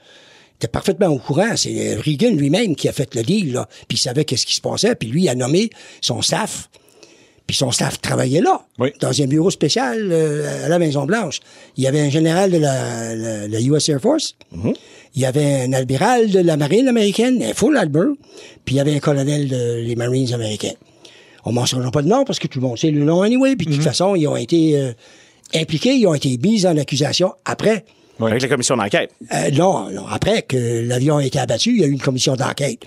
[0.63, 1.55] Était parfaitement au courant.
[1.55, 3.67] C'est Reagan lui-même qui a fait le deal, là.
[3.87, 4.95] Puis il savait qu'est-ce qui se passait.
[4.95, 5.69] Puis lui a nommé
[6.01, 6.69] son staff.
[7.45, 8.91] Puis son staff travaillait là, Oui.
[9.01, 11.41] dans un bureau spécial euh, à la Maison-Blanche.
[11.75, 14.35] Il y avait un général de la, la- la US Air Force.
[15.15, 18.13] Il y avait un admiral de la marine américaine, un full admiral.
[18.63, 20.71] Puis il y avait un colonel des Marines américains.
[21.43, 23.57] On ne mentionnera pas de nom parce que tout le monde sait le nom anyway.
[23.57, 24.93] Puis de toute façon, ils ont été euh,
[25.53, 27.83] impliqués, ils ont été mis en accusation après.
[28.21, 29.11] Avec la commission d'enquête.
[29.33, 32.35] Euh, non, non, après que l'avion a été abattu, il y a eu une commission
[32.35, 32.79] d'enquête.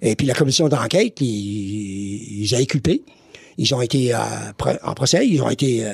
[0.00, 3.02] Et puis la commission d'enquête, ils, ils ont inculpé.
[3.58, 4.18] Ils ont été euh,
[4.82, 5.92] en procès, ils ont été euh,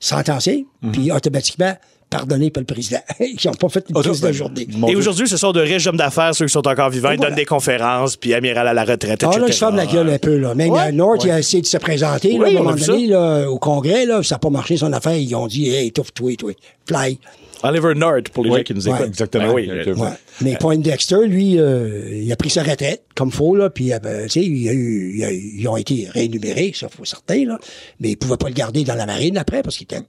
[0.00, 1.74] sentencés, puis automatiquement
[2.10, 2.98] pardonnés par le président.
[3.20, 4.66] ils n'ont pas fait une crise de journée.
[4.88, 7.10] Et aujourd'hui, ce sont de riches hommes d'affaires, ceux qui sont encore vivants.
[7.12, 7.30] Ils voilà.
[7.30, 9.40] donnent des conférences, puis amiral à la retraite, Ah etc.
[9.40, 10.54] là, je ferme la gueule un peu, là.
[10.54, 10.92] Même Ouais.
[10.92, 14.06] North, il a essayé de se présenter, là, à un moment donné, là, au Congrès,
[14.06, 15.16] là, ça n'a pas marché son affaire.
[15.16, 16.52] Ils ont dit, hey, tough, toi, toi,
[16.86, 17.18] fly.
[17.62, 19.08] Oliver North, pour les Oui, gens qui nous ouais, écoutent.
[19.08, 19.48] exactement.
[19.48, 20.08] Ben oui, Ouais.
[20.40, 24.24] Mais Poindexter, lui, euh, il a pris sa retraite, comme faut, là, puis, euh, ben,
[24.24, 27.58] tu sais, il il ils ont été réénumérés, ça, faut certain, là.
[28.00, 30.00] Mais il pouvait pas le garder dans la marine après, parce qu'il était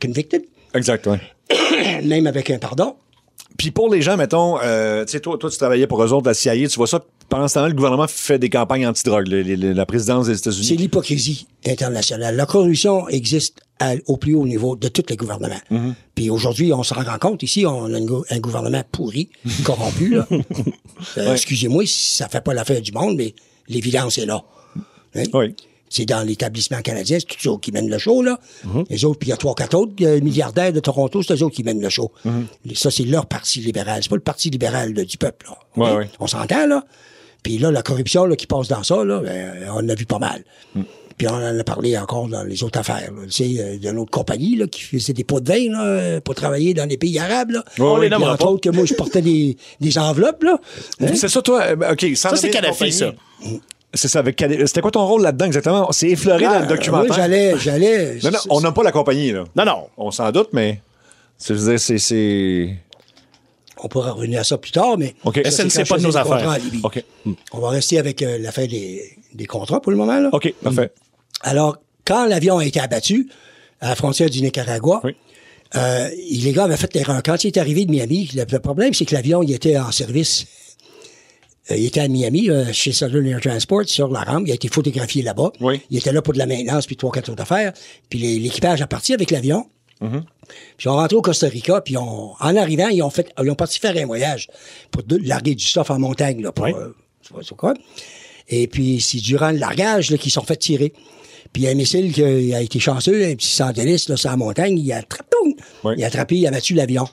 [0.00, 0.42] convicted,
[0.74, 1.20] Exact, ouais.
[2.04, 2.94] même avec un pardon.
[3.56, 6.28] Puis pour les gens, mettons, euh, tu sais, toi, toi, tu travaillais pour eux autres,
[6.28, 9.86] la CIA, tu vois ça, pendant ce temps-là, le gouvernement fait des campagnes anti-drogue, la
[9.86, 10.76] présidence des C'est États-Unis.
[10.76, 12.36] l'hypocrisie internationale.
[12.36, 15.60] La corruption existe à- au plus haut niveau de tous les gouvernements.
[15.70, 15.92] Mm-hmm.
[16.14, 19.30] Puis aujourd'hui, on se rend compte, ici, on a un, gou- un gouvernement pourri,
[19.64, 20.08] corrompu.
[20.16, 20.26] là.
[21.18, 23.34] Euh, Excusez-moi si ça fait pas l'affaire du monde, mais
[23.68, 24.42] l'évidence est là.
[25.14, 25.22] Hein?
[25.32, 25.54] Oui.
[25.90, 28.38] C'est dans l'établissement canadien, c'est tous eux qui mènent le show, là.
[28.66, 28.84] Mm-hmm.
[28.90, 31.42] Les autres, puis il y a trois, quatre autres euh, milliardaires de Toronto, c'est eux
[31.42, 32.12] autres qui mènent le show.
[32.26, 32.74] Mm-hmm.
[32.76, 34.02] Ça, c'est leur parti libéral.
[34.02, 35.56] C'est pas le parti libéral là, du peuple, là.
[35.82, 35.98] Ouais, OK?
[35.98, 36.10] ouais.
[36.20, 36.84] On s'entend, là?
[37.42, 40.18] Puis là, la corruption là, qui passe dans ça, là, ben, on a vu pas
[40.18, 40.44] mal.
[40.74, 40.82] Mm.
[41.18, 43.10] Puis on en a parlé encore dans les autres affaires.
[43.12, 43.22] là.
[43.28, 46.20] Tu sais, euh, d'une autre compagnie là, qui faisait des pots de vin là, euh,
[46.20, 47.50] pour travailler dans les pays arabes.
[47.50, 47.64] Là.
[47.80, 48.44] On les entre pas.
[48.46, 50.44] autres que moi, je portais des, des enveloppes.
[50.44, 50.58] Là.
[51.00, 51.06] Hein?
[51.16, 52.06] C'est ça, toi, euh, OK.
[52.14, 53.12] Ça, c'est Kadhafi, ça.
[53.92, 54.66] C'est ça, avec Kadhafi.
[54.68, 55.90] C'était quoi ton rôle là-dedans exactement?
[55.92, 57.06] C'est effleuré dans le Ah, documentaire.
[57.08, 58.18] Moi, j'allais, j'allais.
[58.22, 59.44] Non, non, on n'a pas la compagnie, là.
[59.56, 59.86] Non, non.
[59.96, 60.80] On s'en doute, mais.
[61.36, 62.76] c'est- Je veux dire, c'est- c'est.
[63.80, 65.14] On pourra revenir à ça plus tard, mais.
[65.24, 65.40] OK.
[65.44, 66.36] ça, SNC, c'est pas de nos affaires.
[66.38, 66.80] contrat à Libye.
[66.82, 67.02] OK.
[67.52, 69.02] On va rester avec euh, l'affaire des,
[69.34, 70.18] des contrats pour le moment.
[70.20, 70.30] Là.
[70.32, 70.90] OK, parfait.
[71.42, 73.28] Alors, quand l'avion a été abattu
[73.80, 75.14] à la frontière du Nicaragua, Oui.
[75.76, 77.22] euh, les gars avaient fait l'erreur.
[77.22, 79.92] Quand il est arrivé de Miami, le, le problème, c'est que l'avion, il était en
[79.92, 80.46] service.
[81.70, 84.44] Euh, il était à Miami, euh, chez Southern Air Transport, sur la rampe.
[84.46, 85.52] Il a été photographié là-bas.
[85.60, 85.80] Oui.
[85.90, 87.72] Il était là pour de la maintenance, puis trois, quatre autres affaires.
[88.08, 89.66] Puis l'équipage a parti avec l'avion.
[90.00, 90.22] Mm-hmm.
[90.78, 93.54] Puis on rentré au Costa Rica, puis on, en arrivant, ils ont fait, ils ont
[93.56, 94.48] parti faire un voyage
[94.90, 96.72] pour de- larguer du stuff en montagne, là, pour, Oui.
[96.74, 97.74] euh, je sais pas c'est quoi.
[98.48, 100.94] Et puis, c'est durant le largage, qu'ils sont fait tirer.
[101.52, 104.30] Puis, il y a un missile qui a, été chanceux, un petit sandaliste, là, sur
[104.30, 105.36] la montagne, il a attrapé,
[105.84, 105.94] Oui.
[105.96, 107.08] il a attrapé, il a battu l'avion.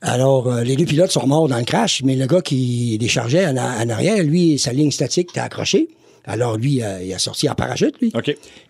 [0.00, 3.46] Alors, euh, les deux pilotes sont morts dans le crash, mais le gars qui déchargeait
[3.46, 5.88] en, arrière, lui, sa ligne statique était accrochée.
[6.24, 8.12] Alors, lui, euh, il a sorti en parachute, lui.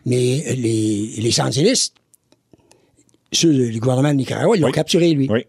[0.06, 1.94] Mais les, les sandinistes,
[3.32, 4.72] ceux du gouvernement de Nicaragua, ils l'ont Oui.
[4.72, 5.28] capturé, lui.
[5.30, 5.44] Oui.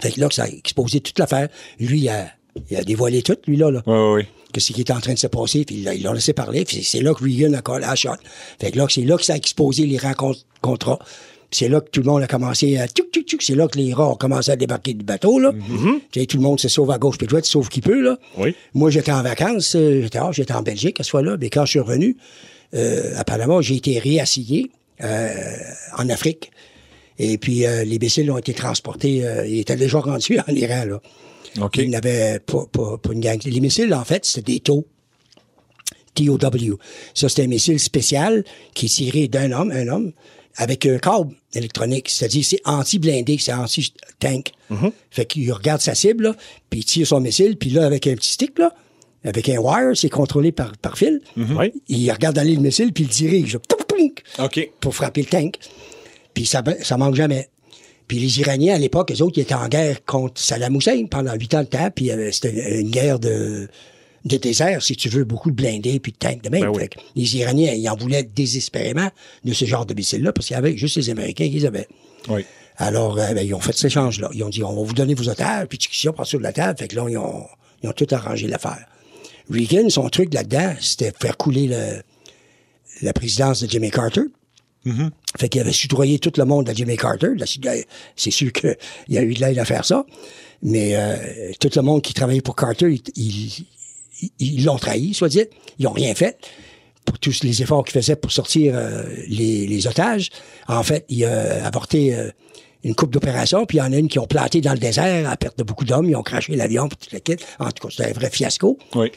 [0.00, 1.48] Fait que là, ça a exposé toute l'affaire.
[1.78, 2.26] Lui, il a,
[2.70, 3.70] il a dévoilé tout, lui, là.
[3.70, 3.82] là.
[3.86, 4.26] Oui, oui, oui.
[4.52, 7.00] Qu'est-ce qui était en train de se passer, puis ils l'ont- laissé parler, puis c'est
[7.00, 8.10] là que Reagan a collé la shot.
[8.60, 10.98] Fait que là, c'est là que ça a exposé les rencontres contrats.
[11.50, 13.42] C'est là que tout le monde a commencé à tchouk, tchouk, tchouk.
[13.42, 15.52] C'est là que les rats ont commencé à débarquer du bateau, là.
[16.10, 18.00] Tu sais, tout le monde se sauve à gauche puis à droite, sauf qui peut,
[18.00, 18.16] là.
[18.38, 18.54] Oui.
[18.74, 21.66] Moi, j'étais en vacances, euh, j'étais, ah, j'étais en Belgique à ce fois-là, mais quand
[21.66, 22.16] je suis revenu
[22.74, 24.70] euh, à Panama, j'ai été réassigné
[25.02, 25.28] euh,
[25.98, 26.50] en Afrique.
[27.24, 30.84] Et puis, euh, les missiles ont été transportés, euh, ils étaient déjà rendus en Iran,
[30.86, 31.00] là.
[31.60, 31.76] OK.
[31.76, 33.38] Il n'avait pas, pas, pas une gang.
[33.44, 34.86] Les missiles, en fait, c'était des taux.
[36.14, 36.78] TOW.
[37.14, 40.12] Ça, c'était un missile spécial qui est tiré d'un homme, un homme,
[40.56, 42.08] avec un câble électronique.
[42.08, 44.52] C'est-à-dire, c'est anti-blindé, c'est anti-tank.
[45.10, 46.36] Fait qu'il regarde sa cible, là,
[46.70, 48.74] puis il tire son missile, puis là, avec un petit stick, là,
[49.24, 51.20] avec un wire, c'est contrôlé par, par fil.
[51.36, 51.72] Oui.
[51.88, 53.58] Il regarde aller le missile, puis il le dirige.
[54.80, 55.56] Pour frapper le tank.
[56.34, 57.48] Puis ça, ça manque jamais.
[58.08, 61.32] Puis les Iraniens, à l'époque, eux autres, ils étaient en guerre contre Saddam Hussein pendant
[61.34, 63.68] huit ans de temps, puis euh, c'était une guerre de,
[64.24, 66.62] de désert, si tu veux, beaucoup de blindés puis de tanks de même.
[66.62, 66.80] Ben oui.
[66.80, 69.08] Fait que les Iraniens, ils en voulaient désespérément
[69.44, 71.88] de ce genre de missiles-là, parce qu'il y avait juste les Américains qui les avaient.
[72.28, 72.44] Oui.
[72.76, 74.30] Alors, euh, ben, ils ont fait cet échange-là.
[74.34, 76.52] Ils ont dit, on va vous donner vos otages, puis discussion par sur de la
[76.52, 76.78] table.
[76.78, 77.44] Fait que là, ils ont,
[77.82, 78.84] ils ont tout arrangé l'affaire.
[79.50, 82.02] Reagan, son truc là-dedans, c'était faire couler le-
[83.02, 84.22] la présidence de Jimmy Carter.
[85.38, 87.28] Fait qu'il avait soudoyé tout le monde à Jimmy Carter.
[88.16, 88.76] C'est- sûr qu'il
[89.08, 90.04] y a eu de l'aide à faire ça.
[90.62, 91.16] Mais euh,
[91.58, 95.44] tout le monde qui travaillait pour Carter, ils- l'ont trahi, soit dit.
[95.78, 96.36] Ils ont rien fait
[97.04, 100.28] pour tous les efforts qu'ils faisaient pour sortir euh, les, les otages.
[100.68, 102.30] En fait, il a avorté euh,
[102.84, 105.28] une coupe d'opérations, puis il y en a une qui ont planté dans le désert
[105.28, 106.08] à perte de beaucoup d'hommes.
[106.08, 107.42] Ils ont craché l'avion, puis tout le kit.
[107.58, 108.78] En tout cas, c'était un vrai fiasco.
[108.94, 109.10] Oui.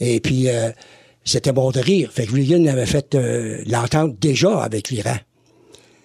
[0.00, 0.70] Et puis, euh,
[1.24, 2.10] c'était bon de rire.
[2.12, 5.16] Fait que Reagan avait fait euh, l'entente déjà avec l'Iran.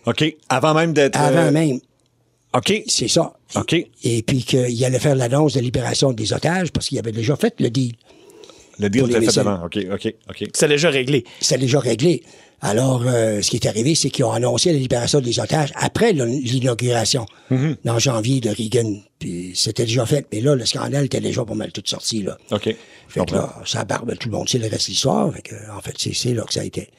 [0.06, 0.36] OK.
[0.50, 1.20] Avant même d'être.
[1.20, 1.80] Avant euh, même.
[2.54, 2.84] OK.
[2.88, 3.34] C'est ça.
[3.56, 3.74] OK.
[4.04, 7.54] Et puis qu'il allait faire l'annonce de libération des otages parce qu'il avait déjà fait
[7.60, 7.94] le deal.
[8.80, 9.66] Le deal était fait avant.
[9.66, 10.44] OK, OK, OK.
[10.54, 11.24] C'est déjà réglé.
[11.40, 12.24] C'était déjà réglé.
[12.62, 16.14] Alors, euh, ce qui est arrivé, c'est qu'ils ont annoncé la libération des otages après
[16.14, 18.96] l'in- l'inauguration, en janvier de Reagan.
[19.20, 20.26] Puis c'était déjà fait.
[20.34, 22.24] Mais là, le scandale était déjà pas mal tout sorti.
[22.24, 22.38] Là.
[22.52, 22.76] OK.
[23.08, 24.50] Fait que là, ça barbe tout le monde.
[24.50, 25.32] C'est le reste de l'histoire.
[25.34, 26.90] Fait que, en fait, c'est c'est là que ça a été.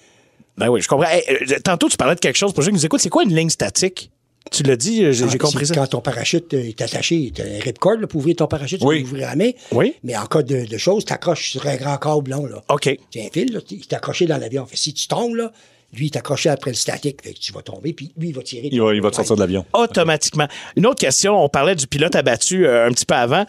[0.59, 1.09] Ben oui, je comprends.
[1.09, 3.01] Hey, euh, tantôt, tu parlais de quelque chose pour ceux qui nous écoutent.
[3.01, 4.11] C'est quoi une ligne statique?
[4.53, 5.75] Tu l'as dit, euh, j'ai j'ai Ah, compris ça.
[5.75, 8.81] Quand ton parachute euh, est attaché, tu as un ripcord là, pour ouvrir ton parachute,
[8.81, 9.01] tu Oui.
[9.01, 9.51] peux l'ouvrir à la main.
[9.73, 9.95] Oui.
[10.05, 12.47] Mais en cas de, de choses, tu accroches sur un grand câble long.
[12.47, 12.62] Là.
[12.69, 12.97] OK.
[13.11, 14.64] Tu as un fil, là, il est accroché dans l'avion.
[14.66, 15.51] Fait que si tu tombes, là,
[15.92, 17.23] lui, il est accroché après le statique.
[17.23, 18.69] Fait que tu vas tomber, puis lui, il va tirer.
[18.71, 19.66] Il va, il va te sortir de l'avion.
[19.73, 20.47] Automatiquement.
[20.77, 23.45] Une autre question, on parlait du pilote abattu euh, un petit peu avant.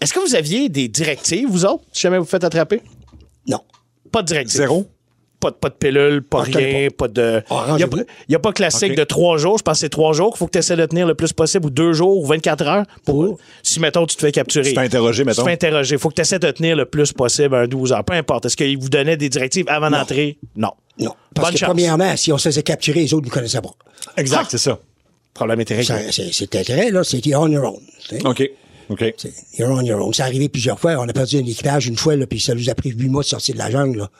[0.00, 2.80] Est-ce que vous aviez des directives, vous autres, si jamais vous faites attraper?
[3.48, 3.60] Non.
[4.12, 4.56] Pas de directives.
[4.58, 4.86] Zéro?
[5.40, 7.42] Pas de, pas de pilule, pas Ah, rien, pas, de.
[7.48, 9.56] Ah, Il n'y a, a pas classique de trois jours.
[9.58, 11.32] Je pense que c'est trois jours qu'il faut que tu essaies de tenir le plus
[11.32, 12.84] possible, ou deux jours, ou 24 heures.
[13.04, 13.38] Pour?
[13.62, 14.64] Si, mettons, tu te fais capturer.
[14.64, 15.42] Tu te fais interroger, Tu mettons.
[15.42, 15.94] te fais interroger.
[15.94, 18.04] Il faut que tu essaies de tenir le plus possible, un 12 heures.
[18.04, 18.46] Peu importe.
[18.46, 20.38] Est-ce qu'il vous donnait des directives avant d'entrer?
[20.56, 20.72] Non.
[20.98, 21.14] Non.
[21.34, 21.68] Parce Bonne que, chance.
[21.68, 23.70] premièrement, si on se faisait capturer, les autres ne nous connaissaient pas.
[24.16, 24.48] Exact, Ah!
[24.50, 24.78] c'est ça.
[25.34, 26.10] Problème était réglé.
[26.10, 27.04] C'est c'est intérêt, là.
[27.04, 27.80] C'était on your own.
[28.08, 28.16] tu.
[28.26, 28.50] OK.
[28.90, 29.14] OK.
[29.16, 30.12] C'est You're on your own.
[30.12, 30.96] Ça arrivé plusieurs fois.
[30.98, 33.22] On a perdu un équipage une fois, là, puis ça nous a pris huit mois
[33.22, 34.10] de sortir de la jungle, là.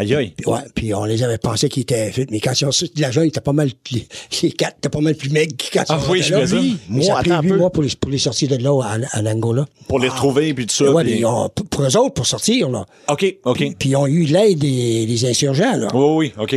[0.00, 0.32] Aïe, aïe.
[0.36, 2.94] Puis, ouais, puis on les avait pensé qu'ils étaient fit, mais quand ils ont sorti
[2.94, 4.06] de la jungle, ils étaient pas mal, les,
[4.42, 6.46] les quatre étaient pas mal plus maigres que quand Ah ils oui, je là.
[6.46, 6.56] ça
[6.88, 7.56] Moi, a pris attends un huit peu.
[7.58, 9.66] mois pour les, pour les sortir de là à, à l'Angola.
[9.88, 10.90] Pour les retrouver, puis tout ça.
[10.90, 12.86] Ouais, puis- mais ont- pour, eux autres, pour sortir, là.
[13.08, 13.56] OK, OK.
[13.58, 15.88] Puis, puis ils ont eu l'aide des, des insurgents, là.
[15.94, 16.54] Oui, oui, OK.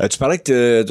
[0.00, 0.82] Euh, tu parlais que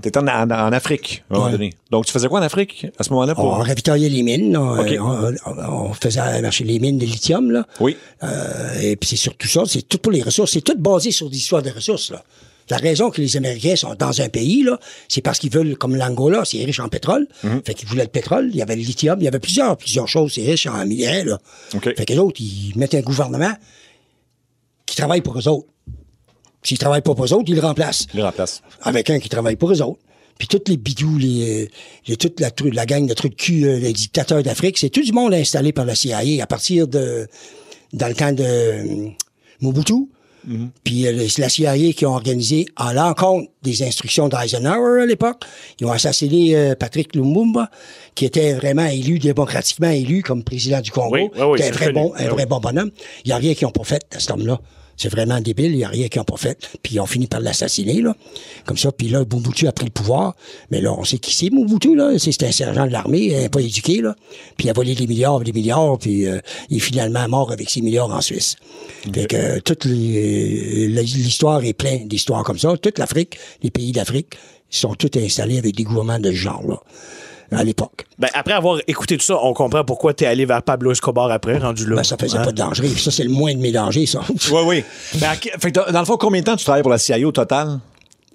[0.00, 1.70] tu étais en, en- en Afrique, à un moment donné.
[1.90, 3.32] Donc, tu faisais quoi en Afrique, à ce moment-là?
[3.36, 3.52] On Pour...
[3.66, 4.76] ravitaillait les mines, là.
[4.80, 4.90] OK.
[4.92, 4.98] Euh,
[5.46, 7.66] On, on- on faisait marcher les mines de lithium, là.
[7.80, 7.96] Oui.
[8.22, 10.52] Euh, et puis c'est surtout ça, c'est tout pour les ressources.
[10.52, 12.24] C'est tout basé sur l'histoire des ressources, là.
[12.68, 15.96] La raison que les Américains sont dans un pays, là, c'est parce qu'ils veulent, comme
[15.96, 17.26] l'Angola, c'est riche en pétrole.
[17.42, 17.62] Mhm.
[17.66, 18.48] Fait qu'ils voulaient le pétrole.
[18.52, 19.18] Il y avait le lithium.
[19.20, 20.34] Il y avait plusieurs, plusieurs choses.
[20.34, 21.40] C'est riche en minerais, là.
[21.96, 23.52] Fait que les autres, ils mettent un gouvernement
[24.86, 25.66] qui travaille pour eux autres.
[26.62, 28.62] S'ils travaillent pas pour eux autres, ils le remplacent Il le remplace.
[28.82, 29.98] avec un qui travaille pour eux autres.
[30.38, 31.68] Puis toutes les bidous, les, euh,
[32.06, 35.02] les- toute la, la gang de trucs de cul, euh, les dictateurs d'Afrique, c'est tout
[35.02, 37.26] du monde installé par la CIA à partir de
[37.92, 39.10] dans le temps de
[40.44, 40.70] Mobutu.
[40.84, 45.42] Puis euh, la CIA qui ont organisé à l'encontre des instructions d'Eisenhower à l'époque.
[45.80, 47.70] Ils ont assassiné euh, Patrick Lumumba,
[48.14, 51.14] qui était vraiment élu, démocratiquement élu comme président du Congo.
[51.14, 52.90] Oui, oui, oui, C'était un vrai bon, un Oui, vrai bon bonhomme.
[53.24, 54.60] Il n'y a rien qu'ils n'ont pas fait à cet homme-là.
[55.00, 56.58] C'est vraiment débile, il n'y a rien qu'ils n'ont pas fait.
[56.82, 58.14] Puis ils ont fini par l'assassiner, là.
[58.66, 60.36] Comme ça, puis là, Mobutu a pris le pouvoir.
[60.70, 62.18] Mais là, on sait qui c'est, Mobutu, là.
[62.18, 64.14] C'est un sergent de l'armée, pas éduqué, là.
[64.58, 67.70] Puis il a volé des milliards, des milliards, puis euh, il est finalement mort avec
[67.70, 68.56] ses milliards en Suisse.
[69.10, 72.76] Fait que euh, toute l'histoire est pleine d'histoires comme ça.
[72.76, 74.34] Toute l'Afrique, les pays d'Afrique,
[74.68, 76.78] sont tous installés avec des gouvernements de ce genre-là,
[77.52, 78.06] à l'époque.
[78.18, 81.30] Ben, après avoir écouté tout ça, on comprend pourquoi tu es allé vers Pablo Escobar
[81.30, 81.96] après, rendu là.
[81.96, 82.44] Ben, ça faisait Hein?
[82.44, 82.88] pas de danger.
[82.96, 84.20] Ça, c'est le moins de mes dangers, ça.
[84.52, 84.84] Oui, oui.
[85.22, 87.32] À- fait que dans le fond, combien de temps tu travailles pour la CIA au
[87.32, 87.78] total?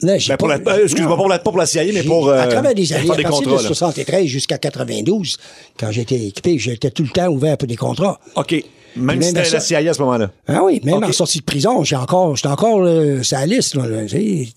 [0.01, 1.85] Là, j'ai Ben, pour pas- la- euh, excuse-moi, pas pour la, pas pour la CIA,
[1.93, 2.27] mais pour.
[2.27, 3.67] euh, à travers des années, à partir contrats, de là.
[3.67, 5.37] 73 jusqu'à 92,
[5.79, 8.19] quand j'étais équipé, j'étais tout le temps ouvert pour des contrats.
[8.35, 8.51] OK.
[8.97, 10.31] Même Puis si même c'était la CIA à ce moment-là.
[10.47, 13.77] Ah oui, même en sortie de prison, j'ai encore, j'étais encore euh, la liste.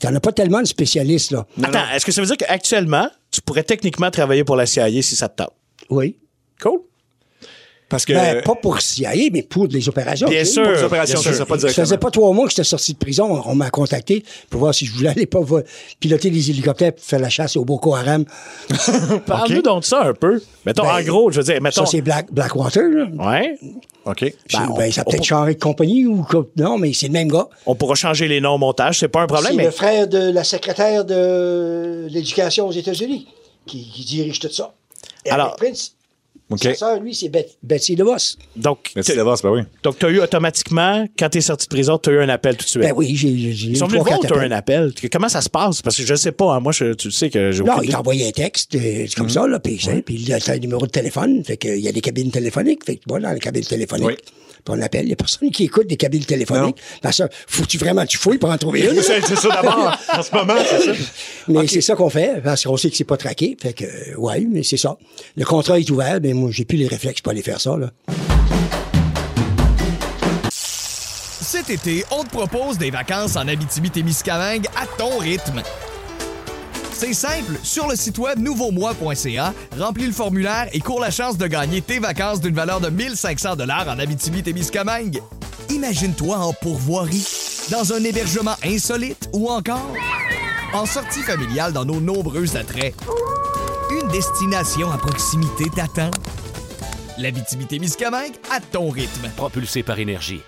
[0.01, 1.45] T'en as pas tellement de spécialistes, là.
[1.63, 5.17] Attends, est-ce que ça veut dire qu'actuellement, tu pourrais techniquement travailler pour la CIA si
[5.17, 5.53] ça te tente?
[5.91, 6.17] Oui.
[6.61, 6.81] Cool.
[7.89, 8.13] Parce que.
[8.13, 10.29] Ben, pas pour CIA, mais pour des opérations.
[10.29, 10.63] Bien sûr.
[10.63, 11.35] pour les opérations, bien sûr.
[11.39, 13.41] ça, pas Ça faisait pas trois mois que j'étais sorti de prison.
[13.47, 15.41] On m'a contacté pour voir si je voulais aller pas
[15.99, 18.25] piloter les hélicoptères pour faire la chasse au Boko Haram.
[19.27, 20.43] Parle-nous donc de ça un peu.
[20.67, 21.85] Mettons, Ben, en gros, je veux dire, mettons.
[21.85, 22.83] Ça, c'est Black, Blackwater.
[22.91, 23.07] Là.
[23.19, 23.59] Ouais.
[24.05, 24.21] OK.
[24.21, 26.27] Ben, Ben, on- ça peut-être changé de compagnie ou.
[26.57, 27.49] Non, mais c'est le même gars.
[27.67, 29.65] On pourra changer les noms au montage, c'est pas un problème, C'est mais.
[29.65, 33.27] le frère de la secrétaire de l'éducation aux États-Unis
[33.67, 34.73] qui, qui dirige tout ça.
[35.31, 35.95] Alors- Prince.
[36.51, 36.63] OK.
[36.63, 38.37] Sa sœur, lui, c'est Bet- Betsy DeVos.
[38.57, 39.61] Donc, d'avance, ben oui.
[39.83, 42.29] donc, tu as eu automatiquement, quand tu es sorti de prison, tu as eu un
[42.31, 42.83] appel tout de suite?
[42.83, 43.37] Ben oui, j'ai.
[43.37, 44.93] j'ai- j'ai Ils sont eu venus voir, tu as eu un appel.
[45.13, 45.83] Comment ça se passe?
[45.83, 47.87] Parce que je sais pas, hein, moi, je, tu sais que j'ai Non, aucune il
[47.87, 47.93] idée.
[47.93, 50.87] t'a envoyé un texte, euh, c'est comme ça, là, puis, puis il a un numéro
[50.87, 53.65] de téléphone, fait qu'il y a des cabines téléphoniques, fait que moi, dans les cabines
[53.65, 54.15] téléphoniques, Oui.
[54.17, 57.77] puis on appelle, il y a personne qui écoute des cabines téléphoniques, parce que faut-tu
[57.79, 59.01] vraiment tu fouilles pour en trouver une?
[59.03, 59.97] C'est ça d'abord.
[60.17, 60.93] en ce moment, c'est ça.
[61.49, 64.47] Mais c'est ça qu'on fait, parce qu'on sait que c'est pas traqué, fait que, ouais,
[64.51, 64.97] mais c'est ça.
[65.37, 67.77] Le contrat est ouvert, mais j'ai plus les réflexes pour aller faire ça.
[71.41, 75.63] Cet été, on te propose des vacances en Abitibi-Témiscamingue à ton rythme.
[76.93, 81.47] C'est simple, sur le site web nouveaumois.ca, remplis le formulaire et cours la chance de
[81.47, 85.23] gagner tes vacances d'une valeur de 1500 dollars en Abitibi-Témiscamingue.
[85.71, 87.27] Imagine-toi en pourvoirie,
[87.71, 89.95] dans un hébergement insolite ou encore
[90.75, 92.95] en sortie familiale dans nos nombreux attraits.
[93.91, 96.11] Une destination à proximité t'attend.
[97.17, 99.31] L'Abitibi-Témiscamingue à ton rythme.
[99.35, 100.43] Propulsé par énergie.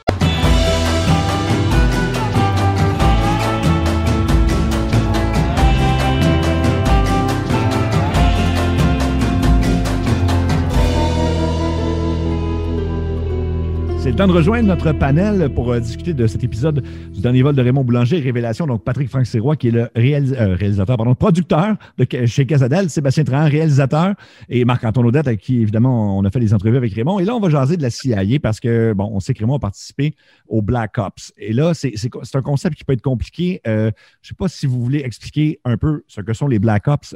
[14.03, 16.83] C'est le temps de rejoindre notre panel pour euh, discuter de cet épisode
[17.13, 18.67] du dernier vol de Raymond Boulanger, Révélation.
[18.67, 23.25] Donc, Patrick Franck Sirois, qui est le euh, réalisateur, pardon, producteur de, chez Casadel, Sébastien
[23.25, 24.15] Trahan, réalisateur,
[24.49, 27.19] et Marc-Antoine Audette, avec qui, évidemment, on a fait des entrevues avec Raymond.
[27.19, 29.57] Et là, on va jaser de la CIA parce que, bon, on sait que Raymond
[29.57, 30.15] a participé
[30.49, 31.35] au Black Ops.
[31.37, 31.93] Et là, c'est
[32.35, 33.61] un concept qui peut être compliqué.
[33.67, 33.91] Euh,
[34.23, 36.89] je ne sais pas si vous voulez expliquer un peu ce que sont les Black
[36.89, 37.15] Ops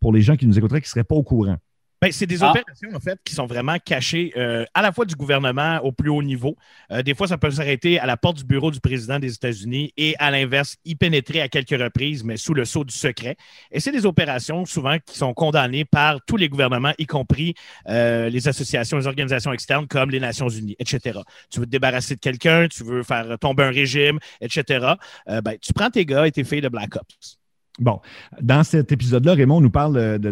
[0.00, 1.58] pour les gens qui nous écouteraient qui ne seraient pas au courant.
[2.02, 2.50] Ben, c'est des Ah.
[2.50, 6.08] opérations, en fait, qui sont vraiment cachées euh, à la fois du gouvernement au plus
[6.08, 6.56] haut niveau.
[6.90, 9.92] Euh, des fois, ça peut s'arrêter à la porte du bureau du président des États-Unis
[9.98, 13.36] et, à l'inverse, y pénétrer à quelques reprises, mais sous le sceau du secret.
[13.70, 17.54] Et c'est des opérations, souvent, qui sont condamnées par tous les gouvernements, y compris
[17.88, 21.18] euh, les associations, les organisations externes comme les Nations Unies, etc.
[21.50, 24.94] Tu veux te débarrasser de quelqu'un, tu veux faire tomber un régime, etc.
[25.28, 27.39] Euh, ben, tu prends tes gars et tes filles de Black Ops.
[27.80, 27.98] Bon,
[28.42, 30.30] dans cet épisode-là, Raymond nous parle de,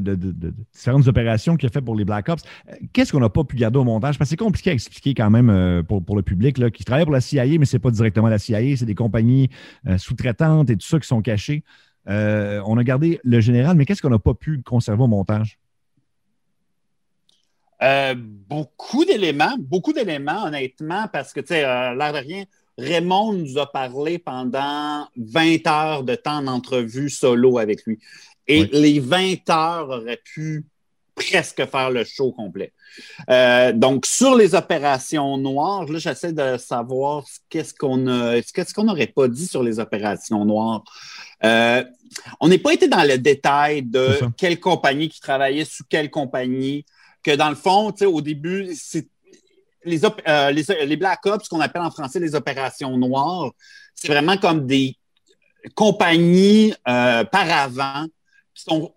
[0.73, 2.43] différentes opérations qu'il a fait pour les Black Ops.
[2.69, 4.19] Euh, Qu'est-ce qu'on n'a pas pu garder au montage?
[4.19, 7.15] Parce que c'est compliqué à expliquer quand même euh, pour, le public qui travaille pour
[7.15, 9.49] la CIA, mais c'est pas directement la CIA, c'est des compagnies
[9.87, 11.65] euh, sous-traitantes et tout ça qui sont cachées.
[12.07, 15.59] On a gardé le général, mais qu'est-ce qu'on n'a pas pu conserver au montage?
[17.83, 22.45] Euh, beaucoup d'éléments, beaucoup d'éléments, honnêtement, parce que, tu sais, l'air de rien,
[22.79, 27.99] Raymond nous a parlé pendant 20 heures de temps d'entrevue solo avec lui.
[28.47, 28.69] Et Oui.
[28.73, 30.65] les 20 heures auraient pu
[31.15, 32.73] presque faire le show complet.
[33.29, 38.73] Euh, donc, sur les opérations noires, là, j'essaie de savoir ce- qu'est-ce qu'on a, qu'est-ce
[38.73, 40.85] qu'on n'aurait pas dit sur les opérations noires.
[41.45, 41.83] Euh,
[42.41, 46.87] on n'est pas été dans le détail de quelle compagnie qui travaillait sous quelle compagnie,
[47.25, 49.09] que dans le fond, au début, c'est
[49.85, 53.51] les, euh, les, les Black Ops, ce qu'on appelle en français les opérations noires,
[53.95, 54.97] c'est vraiment comme des
[55.75, 58.07] compagnies euh, par avant
[58.55, 58.93] qui sont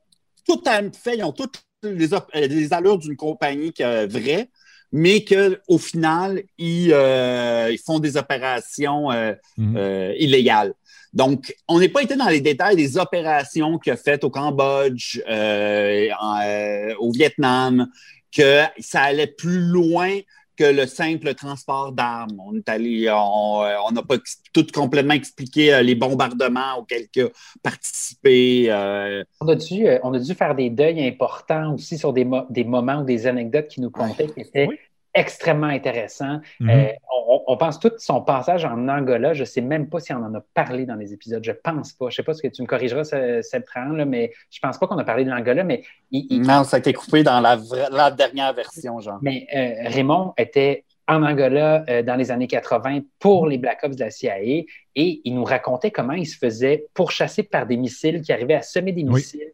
[0.47, 4.49] tout à fait, ils ont toutes les, euh, les allures d'une compagnie que- vraie,
[4.91, 9.75] mais qu'au final, ils, euh, ils font des opérations euh, Mhm.
[9.77, 10.73] euh, illégales.
[11.13, 15.19] Donc, on n'est pas été dans les détails des opérations qu'il a faites au Cambodge,
[15.29, 17.87] euh, en- euh, au Vietnam,
[18.35, 20.19] que ça allait plus loin
[20.61, 22.37] que le simple transport d'armes.
[22.45, 24.17] On est allé, on euh, n'a pas
[24.53, 27.29] tout complètement expliqué euh, les bombardements auxquels il a
[27.63, 28.65] participé.
[28.69, 32.45] euh, On a, dû, on a dû faire des deuils importants aussi sur des, mo-
[32.49, 34.77] des moments ou des anecdotes qui nous contaient qui étaient Oui.
[35.13, 36.39] Extrêmement intéressants.
[36.59, 36.69] Mhm.
[36.69, 36.91] Euh,
[37.27, 39.33] on, on pense tout son passage en Angola.
[39.33, 41.43] Je ne sais même pas si on en a parlé dans les épisodes.
[41.43, 42.05] Je pense pas.
[42.05, 44.77] Je ne sais pas ce que tu me corrigeras, Seb Trahan, là, mais je pense
[44.77, 45.63] pas qu'on a parlé de l'Angola.
[45.63, 49.19] Mais, il- il- Non, ça a été coupé dans la, dernière version, genre.
[49.21, 53.95] mais euh, Raymond était en Angola euh, dans les années 80 pour les Black Ops
[53.97, 58.21] de la CIA et il nous racontait comment il se faisait pourchasser par des missiles
[58.21, 59.15] qui arrivaient à semer des Oui.
[59.15, 59.51] missiles.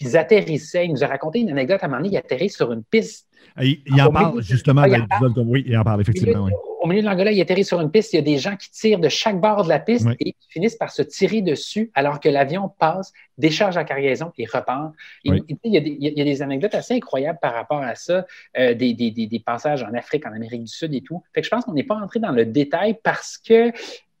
[0.00, 0.86] Ils atterrissaient.
[0.86, 2.14] Il nous a raconté une anecdote à un moment donné.
[2.14, 3.25] Il atterrit sur une piste.
[3.60, 6.10] Il, il en parle justement Ah, il en comme- Oui, il en parle, Au milieu,
[6.10, 6.44] effectivement.
[6.44, 6.52] oui.
[6.82, 8.12] au milieu de l'Angola, il atterrit sur une piste.
[8.12, 10.14] Il y a des gens qui tirent de chaque bord de la piste Oui.
[10.20, 14.44] et ils finissent par se tirer dessus alors que l'avion passe, décharge la cargaison et
[14.46, 14.92] repart.
[15.24, 15.42] Et- Oui.
[15.48, 17.38] et il, y a des, il y a- il y a des anecdotes assez incroyables
[17.40, 18.26] par rapport à ça,
[18.58, 21.22] euh, des, des- des- des passages en Afrique, en Amérique du Sud et tout.
[21.34, 23.72] Fait que je pense qu'on n'est pas entré dans le détail parce que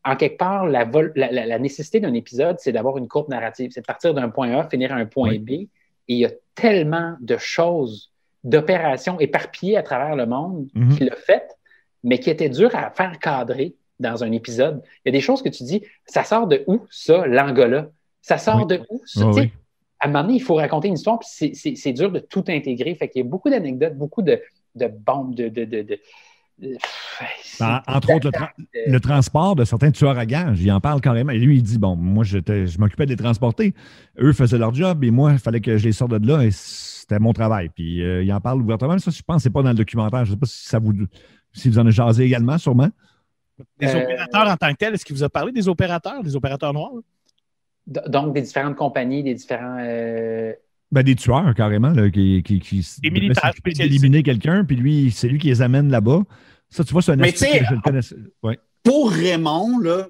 [0.04, 3.28] en quelque part, la, vol- la- la- la nécessité d'un épisode, c'est d'avoir une courte
[3.28, 3.72] narrative.
[3.74, 5.36] C'est de partir d'un point A, finir à un point.
[5.38, 5.50] B.
[5.50, 5.68] Et
[6.08, 8.12] il y a tellement de choses,
[8.46, 10.96] d'opérations éparpillées à travers le monde Mhm.
[10.96, 11.50] qu'il a faites,
[12.04, 14.82] mais qui étaient dures à faire cadrer dans un épisode.
[15.04, 17.90] Il y a des choses que tu dis, ça sort de où, ça, l'Angola?
[18.22, 18.66] Ça sort Oui.
[18.66, 19.26] de où, ça?
[19.26, 19.52] Oui, oui.
[20.00, 22.94] à un moment donné, il faut raconter une histoire, puis c'est- dur de tout intégrer.
[22.94, 24.40] Fait qu'il y a beaucoup d'anecdotes, beaucoup de,
[24.74, 25.48] de bombes, de-
[27.60, 28.50] Ben, entre autres, le, tra-
[28.86, 31.32] le transport de certains tueurs à gages, il en parle carrément.
[31.32, 32.38] Et lui, il dit Bon, moi, je
[32.78, 33.74] m'occupais de les transporter.
[34.18, 36.50] Eux faisaient leur job et moi, il fallait que je les sorte de là et
[36.50, 37.68] c'était mon travail.
[37.74, 38.94] Puis euh, il en parle ouvertement.
[38.94, 40.24] Mais ça, je pense que c'est pas dans le documentaire.
[40.24, 40.92] Je ne sais pas si ça vous
[41.52, 42.88] si vous en avez jasé également, sûrement.
[43.78, 46.36] Des Euh, opérateurs en tant que tel, est-ce qu'il vous a parlé des opérateurs, des
[46.36, 46.92] opérateurs noirs?
[47.86, 49.78] Donc, des différentes compagnies, des différents.
[49.80, 50.52] euh,
[50.96, 55.28] Ben, des tueurs, carrément, là, qui, qui, qui Des militaires d'éliminer quelqu'un, puis lui, c'est
[55.28, 56.22] lui qui les amène là-bas.
[56.70, 58.16] Ça, tu vois, c'est un Mais aspect que je le connaissais.
[58.82, 60.08] Pour Raymond, là,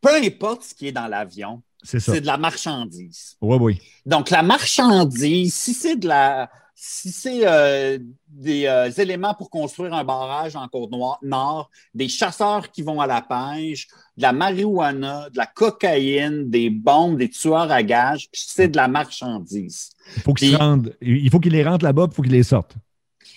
[0.00, 3.36] peu importe ce qui est dans l'avion, c'est de la marchandise.
[3.40, 3.80] Oui, oui.
[4.06, 6.48] Donc, la marchandise, si c'est de la.
[6.82, 12.80] Si c'est euh, des euh, éléments pour construire un barrage en Côte-Nord, des chasseurs qui
[12.80, 17.82] vont à la pêche, de la marijuana, de la cocaïne, des bombes, des tueurs à
[17.82, 19.90] gages, puis c'est de la marchandise.
[20.16, 22.76] Il faut qu'ils qu'ils les rentrent là-bas, il faut qu'ils les sortent.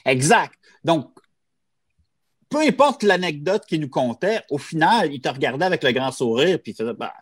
[0.05, 0.53] Exact.
[0.85, 1.09] Donc,
[2.47, 6.59] peu importe l'anecdote qu'il nous contait, au final, il te regardait avec le grand sourire,
[6.63, 7.13] puis il faisait bah,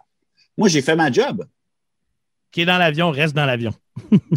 [0.55, 1.47] Moi, j'ai fait ma job.
[2.51, 3.73] Qui est dans l'avion, reste dans l'avion.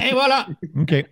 [0.01, 0.47] Et voilà.
[0.80, 1.05] OK.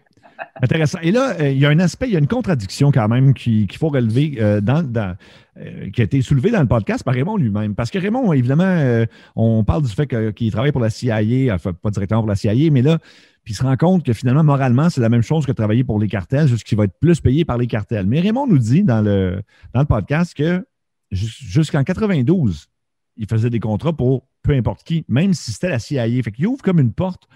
[0.63, 0.99] Intéressant.
[1.03, 3.35] Et là, euh, il y a un aspect, il y a une contradiction quand même
[3.35, 5.17] qui- qu'il faut relever, euh, dans, dans-
[5.59, 7.75] euh, qui a été soulevée dans le podcast par Raymond lui-même.
[7.75, 9.05] Parce que Raymond, évidemment,
[9.37, 12.71] on parle du fait qu'il travaille pour la CIA, enfin, pas directement pour la CIA,
[12.71, 12.99] mais là,
[13.45, 15.99] puis il se rend compte que finalement, moralement, c'est la même chose que travailler pour
[15.99, 18.07] les cartels, juste qu'il va être plus payé par les cartels.
[18.07, 19.43] Mais Raymond nous dit dans le,
[19.75, 20.65] dans le podcast que
[21.11, 22.69] jus- jusqu'en 92,
[23.17, 26.07] il faisait des contrats pour peu importe qui, même si c'était la CIA.
[26.23, 27.29] Fait qu'il ouvre comme une porte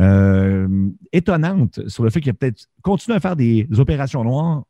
[0.00, 4.64] euh, étonnante sur le fait qu'il a peut-être continué à faire des opérations noires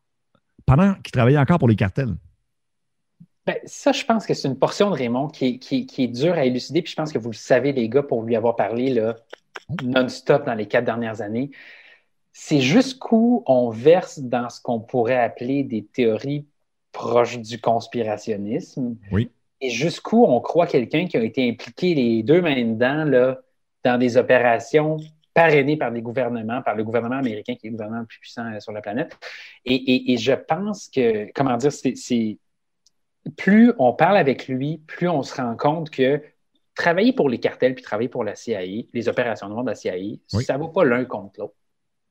[0.67, 2.15] pendant qu'il travaillait encore pour les cartels.
[3.47, 6.05] Ben, ça, je pense que c'est une portion de Raymond qui est, qui, est- qui
[6.05, 6.81] est dure à élucider.
[6.83, 8.99] Puis je pense que vous le savez, les gars, pour lui avoir parlé
[9.83, 11.51] non-stop dans les quatre dernières années.
[12.33, 16.47] C'est jusqu'où on verse dans ce qu'on pourrait appeler des théories
[16.93, 18.97] proches du conspirationnisme.
[19.13, 19.31] Oui.
[19.61, 23.41] Et jusqu'où on croit quelqu'un qui a été impliqué les deux mains dedans là,
[23.85, 24.97] dans des opérations
[25.35, 28.51] parrainées par des gouvernements, par le gouvernement américain, qui est le gouvernement le plus puissant
[28.53, 29.17] euh, sur la planète.
[29.65, 32.39] Et, et- et je pense que, comment dire, c'est-
[33.37, 36.23] plus on parle avec lui, plus on se rend compte que
[36.75, 38.61] travailler pour les cartels puis travailler pour la CIA,
[38.93, 39.95] les opérations noires de la CIA,
[40.33, 40.45] Oui.
[40.45, 41.55] ça ne va pas l'un contre l'autre.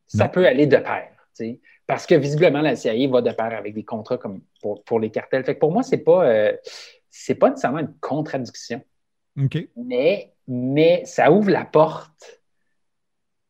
[0.07, 0.29] Ça Non.
[0.29, 1.09] peut aller de pair.
[1.35, 1.61] tu sais.
[1.87, 5.09] Parce que visiblement, la CIA va de pair avec des contrats comme pour, pour les
[5.11, 5.43] cartels.
[5.43, 6.53] Fait que pour moi, c'est pas, euh,
[7.39, 8.81] pas nécessairement une contradiction,
[9.75, 12.41] Mais, mais ça ouvre la porte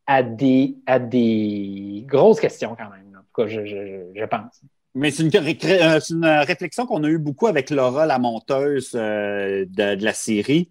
[0.06, 3.16] à des, à des grosses questions quand même.
[3.18, 4.62] En tout cas, je, je- je- pense.
[4.96, 9.66] Mais c'est une, euh, une réflexion qu'on a eue beaucoup avec Laura, la monteuse euh,
[9.68, 10.70] de, de la série.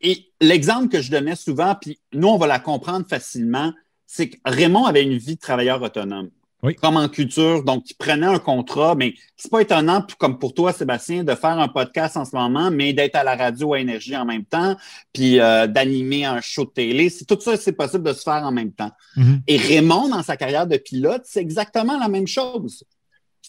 [0.00, 3.72] Et l'exemple que je donnais souvent, puis nous, on va la comprendre facilement,
[4.06, 6.30] c'est que Raymond avait une vie de travailleur autonome.
[6.64, 6.74] Oui.
[6.76, 10.72] Comme en culture, donc il prenait un contrat, mais c'est pas étonnant, comme pour toi,
[10.72, 14.16] Sébastien, de faire un podcast en ce moment, mais d'être à la radio à énergie
[14.16, 14.74] en même temps,
[15.12, 17.10] puis euh, d'animer un show de télé.
[17.10, 18.92] C'est tout ça, c'est possible de se faire en même temps.
[19.14, 19.42] Mhm.
[19.46, 22.82] Et Raymond, dans sa carrière de pilote, c'est exactement la même chose.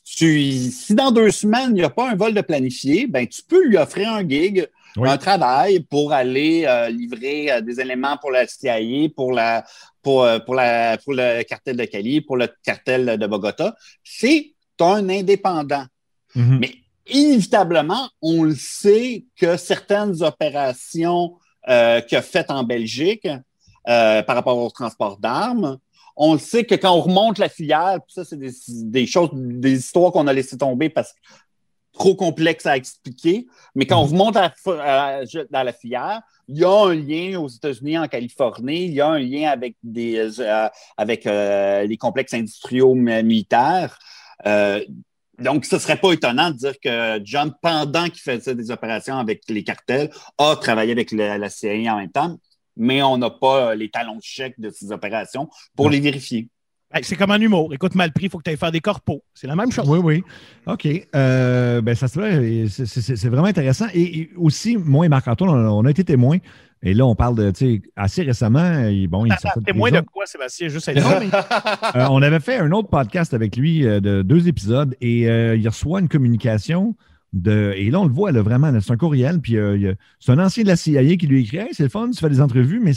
[0.04, 3.42] Tu, si dans deux semaines, il n'y a pas un vol de planifié, ben, tu
[3.44, 4.68] peux lui offrir un gig,
[4.98, 5.10] Oui.
[5.10, 9.66] un travail pour aller euh, livrer euh, des éléments pour la CIA, pour, la,
[10.02, 13.76] pour, euh, pour, la, pour le cartel de Cali, pour le cartel de Bogota.
[14.04, 15.86] C'est un indépendant.
[16.34, 16.60] Mhm.
[16.60, 16.76] Mais
[17.08, 21.38] inévitablement, on le sait que certaines opérations
[21.68, 23.28] euh, qu'il a faites en Belgique
[23.86, 25.78] par rapport au transport d'armes,
[26.16, 29.74] on le sait que quand on remonte la filière, ça, c'est des, des choses, des
[29.74, 31.20] histoires qu'on a laissées tomber parce que
[31.98, 33.48] trop complexe à expliquer.
[33.76, 37.48] Mais quand on remonte à, à- dans la filière, il y a un lien aux
[37.48, 40.68] États-Unis, en Californie, il y a un lien avec des euh,
[40.98, 43.98] avec euh, les complexes industriaux mi- militaires.
[44.46, 44.84] Euh,
[45.40, 49.42] donc, ce serait pas étonnant de dire que John, pendant qu'il faisait des opérations avec
[49.50, 52.38] les cartels, a travaillé avec la, la CIA en même temps,
[52.78, 56.48] mais on n'a pas les talons de chèque de ces opérations pour les vérifier.
[56.94, 57.74] Hey, c'est comme en humour.
[57.74, 59.22] Écoute, mal pris, il faut que tu ailles faire des corpos.
[59.34, 59.90] C'est la même chose.
[59.90, 60.24] Oui, oui.
[60.68, 60.88] OK.
[61.16, 62.08] Euh, ben, ça.
[62.08, 63.88] C'est- vraiment intéressant.
[63.94, 66.38] Et, et aussi, moi et Marc-Antoine, on, on a été témoins.
[66.84, 70.26] Et là, on parle de, tu sais, assez récemment, bon, il de Témoin de quoi,
[70.26, 70.68] Sébastien?
[70.70, 71.04] Juste à dire.
[71.20, 71.30] mais-
[72.02, 75.68] Euh, on avait fait un autre podcast avec lui euh, de deux épisodes et il
[75.68, 76.96] reçoit une communication
[77.34, 77.74] de.
[77.76, 79.42] Et là, on le voit, là, vraiment, c'est un courriel.
[79.42, 82.10] Puis euh, c'est un ancien de la CIA qui lui écrit Hey, c'est le fun,
[82.12, 82.94] tu fais des entrevues, mais.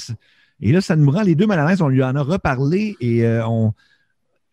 [0.60, 1.82] Et là, ça nous rend les deux mal à l'aise.
[1.82, 3.72] On lui en a reparlé et euh, on.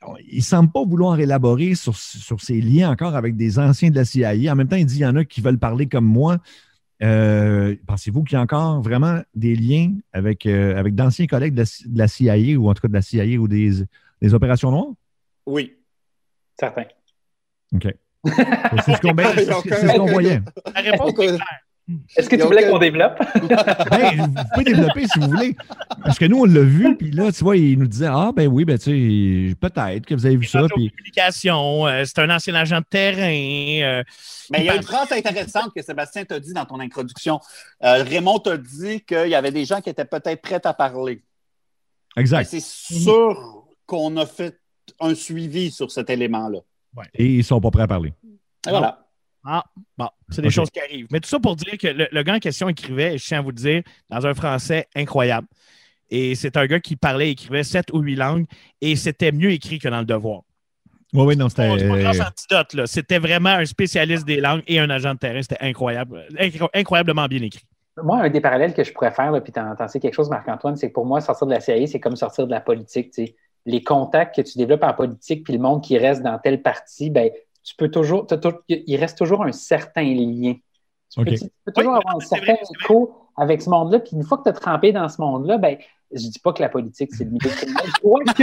[0.05, 3.89] on- Il ne semble pas vouloir élaborer sur, sur ses liens encore avec des anciens
[3.89, 4.51] de la CIA.
[4.51, 6.37] En même temps, il dit il y en a qui veulent parler comme moi.
[7.03, 11.61] euh, pensez-vous qu'il y a encore vraiment des liens avec, euh, avec d'anciens collègues de
[11.63, 13.71] la, de la CIA ou en tout cas de la CIA ou des,
[14.21, 14.93] des opérations noires?
[15.45, 15.73] Oui.
[16.59, 16.83] Certain.
[17.73, 17.87] OK.
[18.85, 20.41] C'est ce qu'on ben, ce que- c'est ce qu'on voyait.
[20.73, 21.39] La réponse est claire.
[22.15, 23.19] Est-ce que tu voulais qu'on développe?
[23.91, 25.55] Ben, vous pouvez développer si vous voulez.
[26.03, 28.47] Parce que nous, on l'a vu, puis là, tu vois, il nous disait Ah, ben
[28.47, 30.65] oui, ben tu sais, peut-être que vous avez vu ça.
[30.75, 33.21] Puis, communication, euh, c'est un ancien agent de terrain.
[33.29, 34.03] euh,
[34.49, 37.39] Mais il y a une phrase intéressante que Sébastien t'a dit dans ton introduction.
[37.83, 41.21] Euh, Raymond t'a dit qu'il y avait des gens qui étaient peut-être prêts à parler.
[42.17, 42.45] Exact.
[42.49, 44.59] C'est sûr qu'on a fait
[44.99, 46.59] un suivi sur cet élément-là.
[47.13, 48.13] Et ils sont pas prêts à parler.
[48.67, 49.04] Et voilà.
[49.45, 49.63] Ah,
[49.97, 51.07] bon, c'est des choses qui arrivent.
[51.11, 53.41] Mais tout ça pour dire que le, le gars en question écrivait, je tiens à
[53.41, 55.47] vous le dire, dans un français incroyable.
[56.09, 58.45] Et c'est un gars qui parlait et écrivait sept ou huit langues,
[58.81, 60.41] et c'était mieux écrit que dans le devoir.
[61.13, 61.79] Oui, oui, non, c'était.
[61.79, 62.87] C'est pas grâce euh, antidote, là.
[62.87, 65.41] C'était vraiment un spécialiste des langues et un agent de terrain.
[65.41, 66.25] C'était incroyable.
[66.37, 67.63] Incro- incroyablement bien écrit.
[68.03, 70.75] Moi, un des parallèles que je pourrais faire, là, puis t'en sais quelque chose, Marc-Antoine,
[70.75, 73.13] c'est que pour moi, sortir de la CIA, c'est comme sortir de la politique.
[73.65, 77.09] Les contacts que tu développes en politique, puis le monde qui reste dans telle partie,
[77.09, 77.29] ben,
[77.65, 78.27] tu peux toujours,
[78.69, 80.55] il reste toujours un certain lien.
[81.09, 84.23] Tu peux, tu peux toujours Oui, avoir un certain écho avec ce monde-là, puis une
[84.23, 85.77] fois que tu as trempé dans ce monde-là, ben,
[86.11, 87.91] je dis pas que la politique, c'est le milieu criminel.
[88.01, 88.33] Quoique,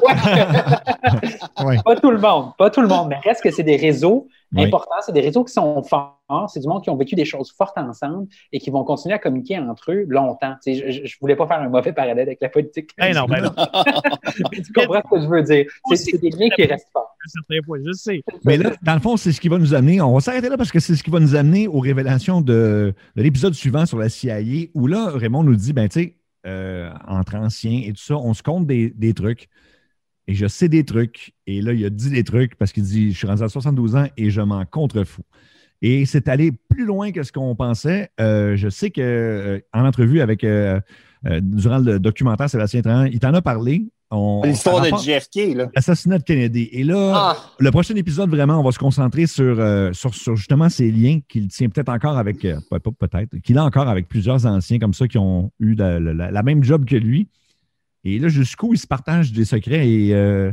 [0.00, 1.64] quoique.
[1.66, 1.76] ouais.
[1.84, 4.64] Pas tout le monde, pas tout le monde, mais reste que c'est des réseaux Oui.
[4.64, 6.14] importants, c'est des réseaux qui sont forts,
[6.48, 9.18] c'est du monde qui ont vécu des choses fortes ensemble et qui vont continuer à
[9.18, 10.54] communiquer entre eux longtemps.
[10.66, 12.90] Je, je voulais pas faire un mauvais parallèle avec la politique.
[12.98, 13.52] Ben non, ben non.
[14.52, 15.66] Mais tu comprends ce que je veux dire.
[15.94, 17.16] C'est des liens qui restent forts.
[17.26, 18.22] Je sais.
[18.44, 20.00] Mais là, dans le fond, c'est ce qui va nous amener.
[20.00, 22.94] On va s'arrêter là parce que c'est ce qui va nous amener aux révélations de,
[23.16, 24.38] de l'épisode suivant sur la CIA,
[24.74, 26.14] où là, Raymond nous dit, ben, tu sais,
[26.48, 29.48] euh, entre anciens et tout ça, on se compte des, trucs.
[30.26, 31.34] Et je sais des trucs.
[31.46, 33.96] Et là, il a dit des trucs parce qu'il dit, je suis rendu à 72
[33.96, 35.24] ans et je m'en contrefous.
[35.80, 38.10] Et c'est allé plus loin que ce qu'on pensait.
[38.20, 43.34] Euh, je sais que euh, en entrevue avec durant le documentaire Sébastien Trahan, il t'en
[43.34, 43.86] a parlé.
[44.10, 45.68] On- L'histoire on de JFK, là.
[45.74, 46.68] L'assassinat de Kennedy.
[46.72, 50.34] Et là, Ah, le prochain épisode, vraiment, on va se concentrer sur, euh, sur, sur
[50.34, 53.86] justement ces liens qu'il tient peut-être encore avec, euh, pas- pas peut-être, qu'il a encore
[53.88, 57.28] avec plusieurs anciens comme ça qui ont eu la, la- la même job que lui.
[58.04, 60.52] Et là, jusqu'où ils se partagent des secrets et euh,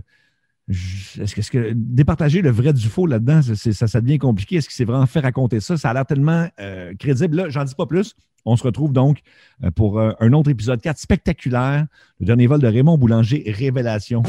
[0.69, 4.55] est-ce que, est-ce que départager le vrai du faux là-dedans, ça, ça devient compliqué.
[4.57, 5.77] Est-ce qu'il s'est vraiment fait raconter ça?
[5.77, 7.37] Ça a l'air tellement euh, crédible.
[7.37, 8.15] Là, j'en dis pas plus.
[8.45, 9.19] On se retrouve donc
[9.63, 11.87] euh, pour euh, un autre épisode 4 spectaculaire,
[12.19, 14.23] le dernier vol de Raymond Boulanger, Révélation.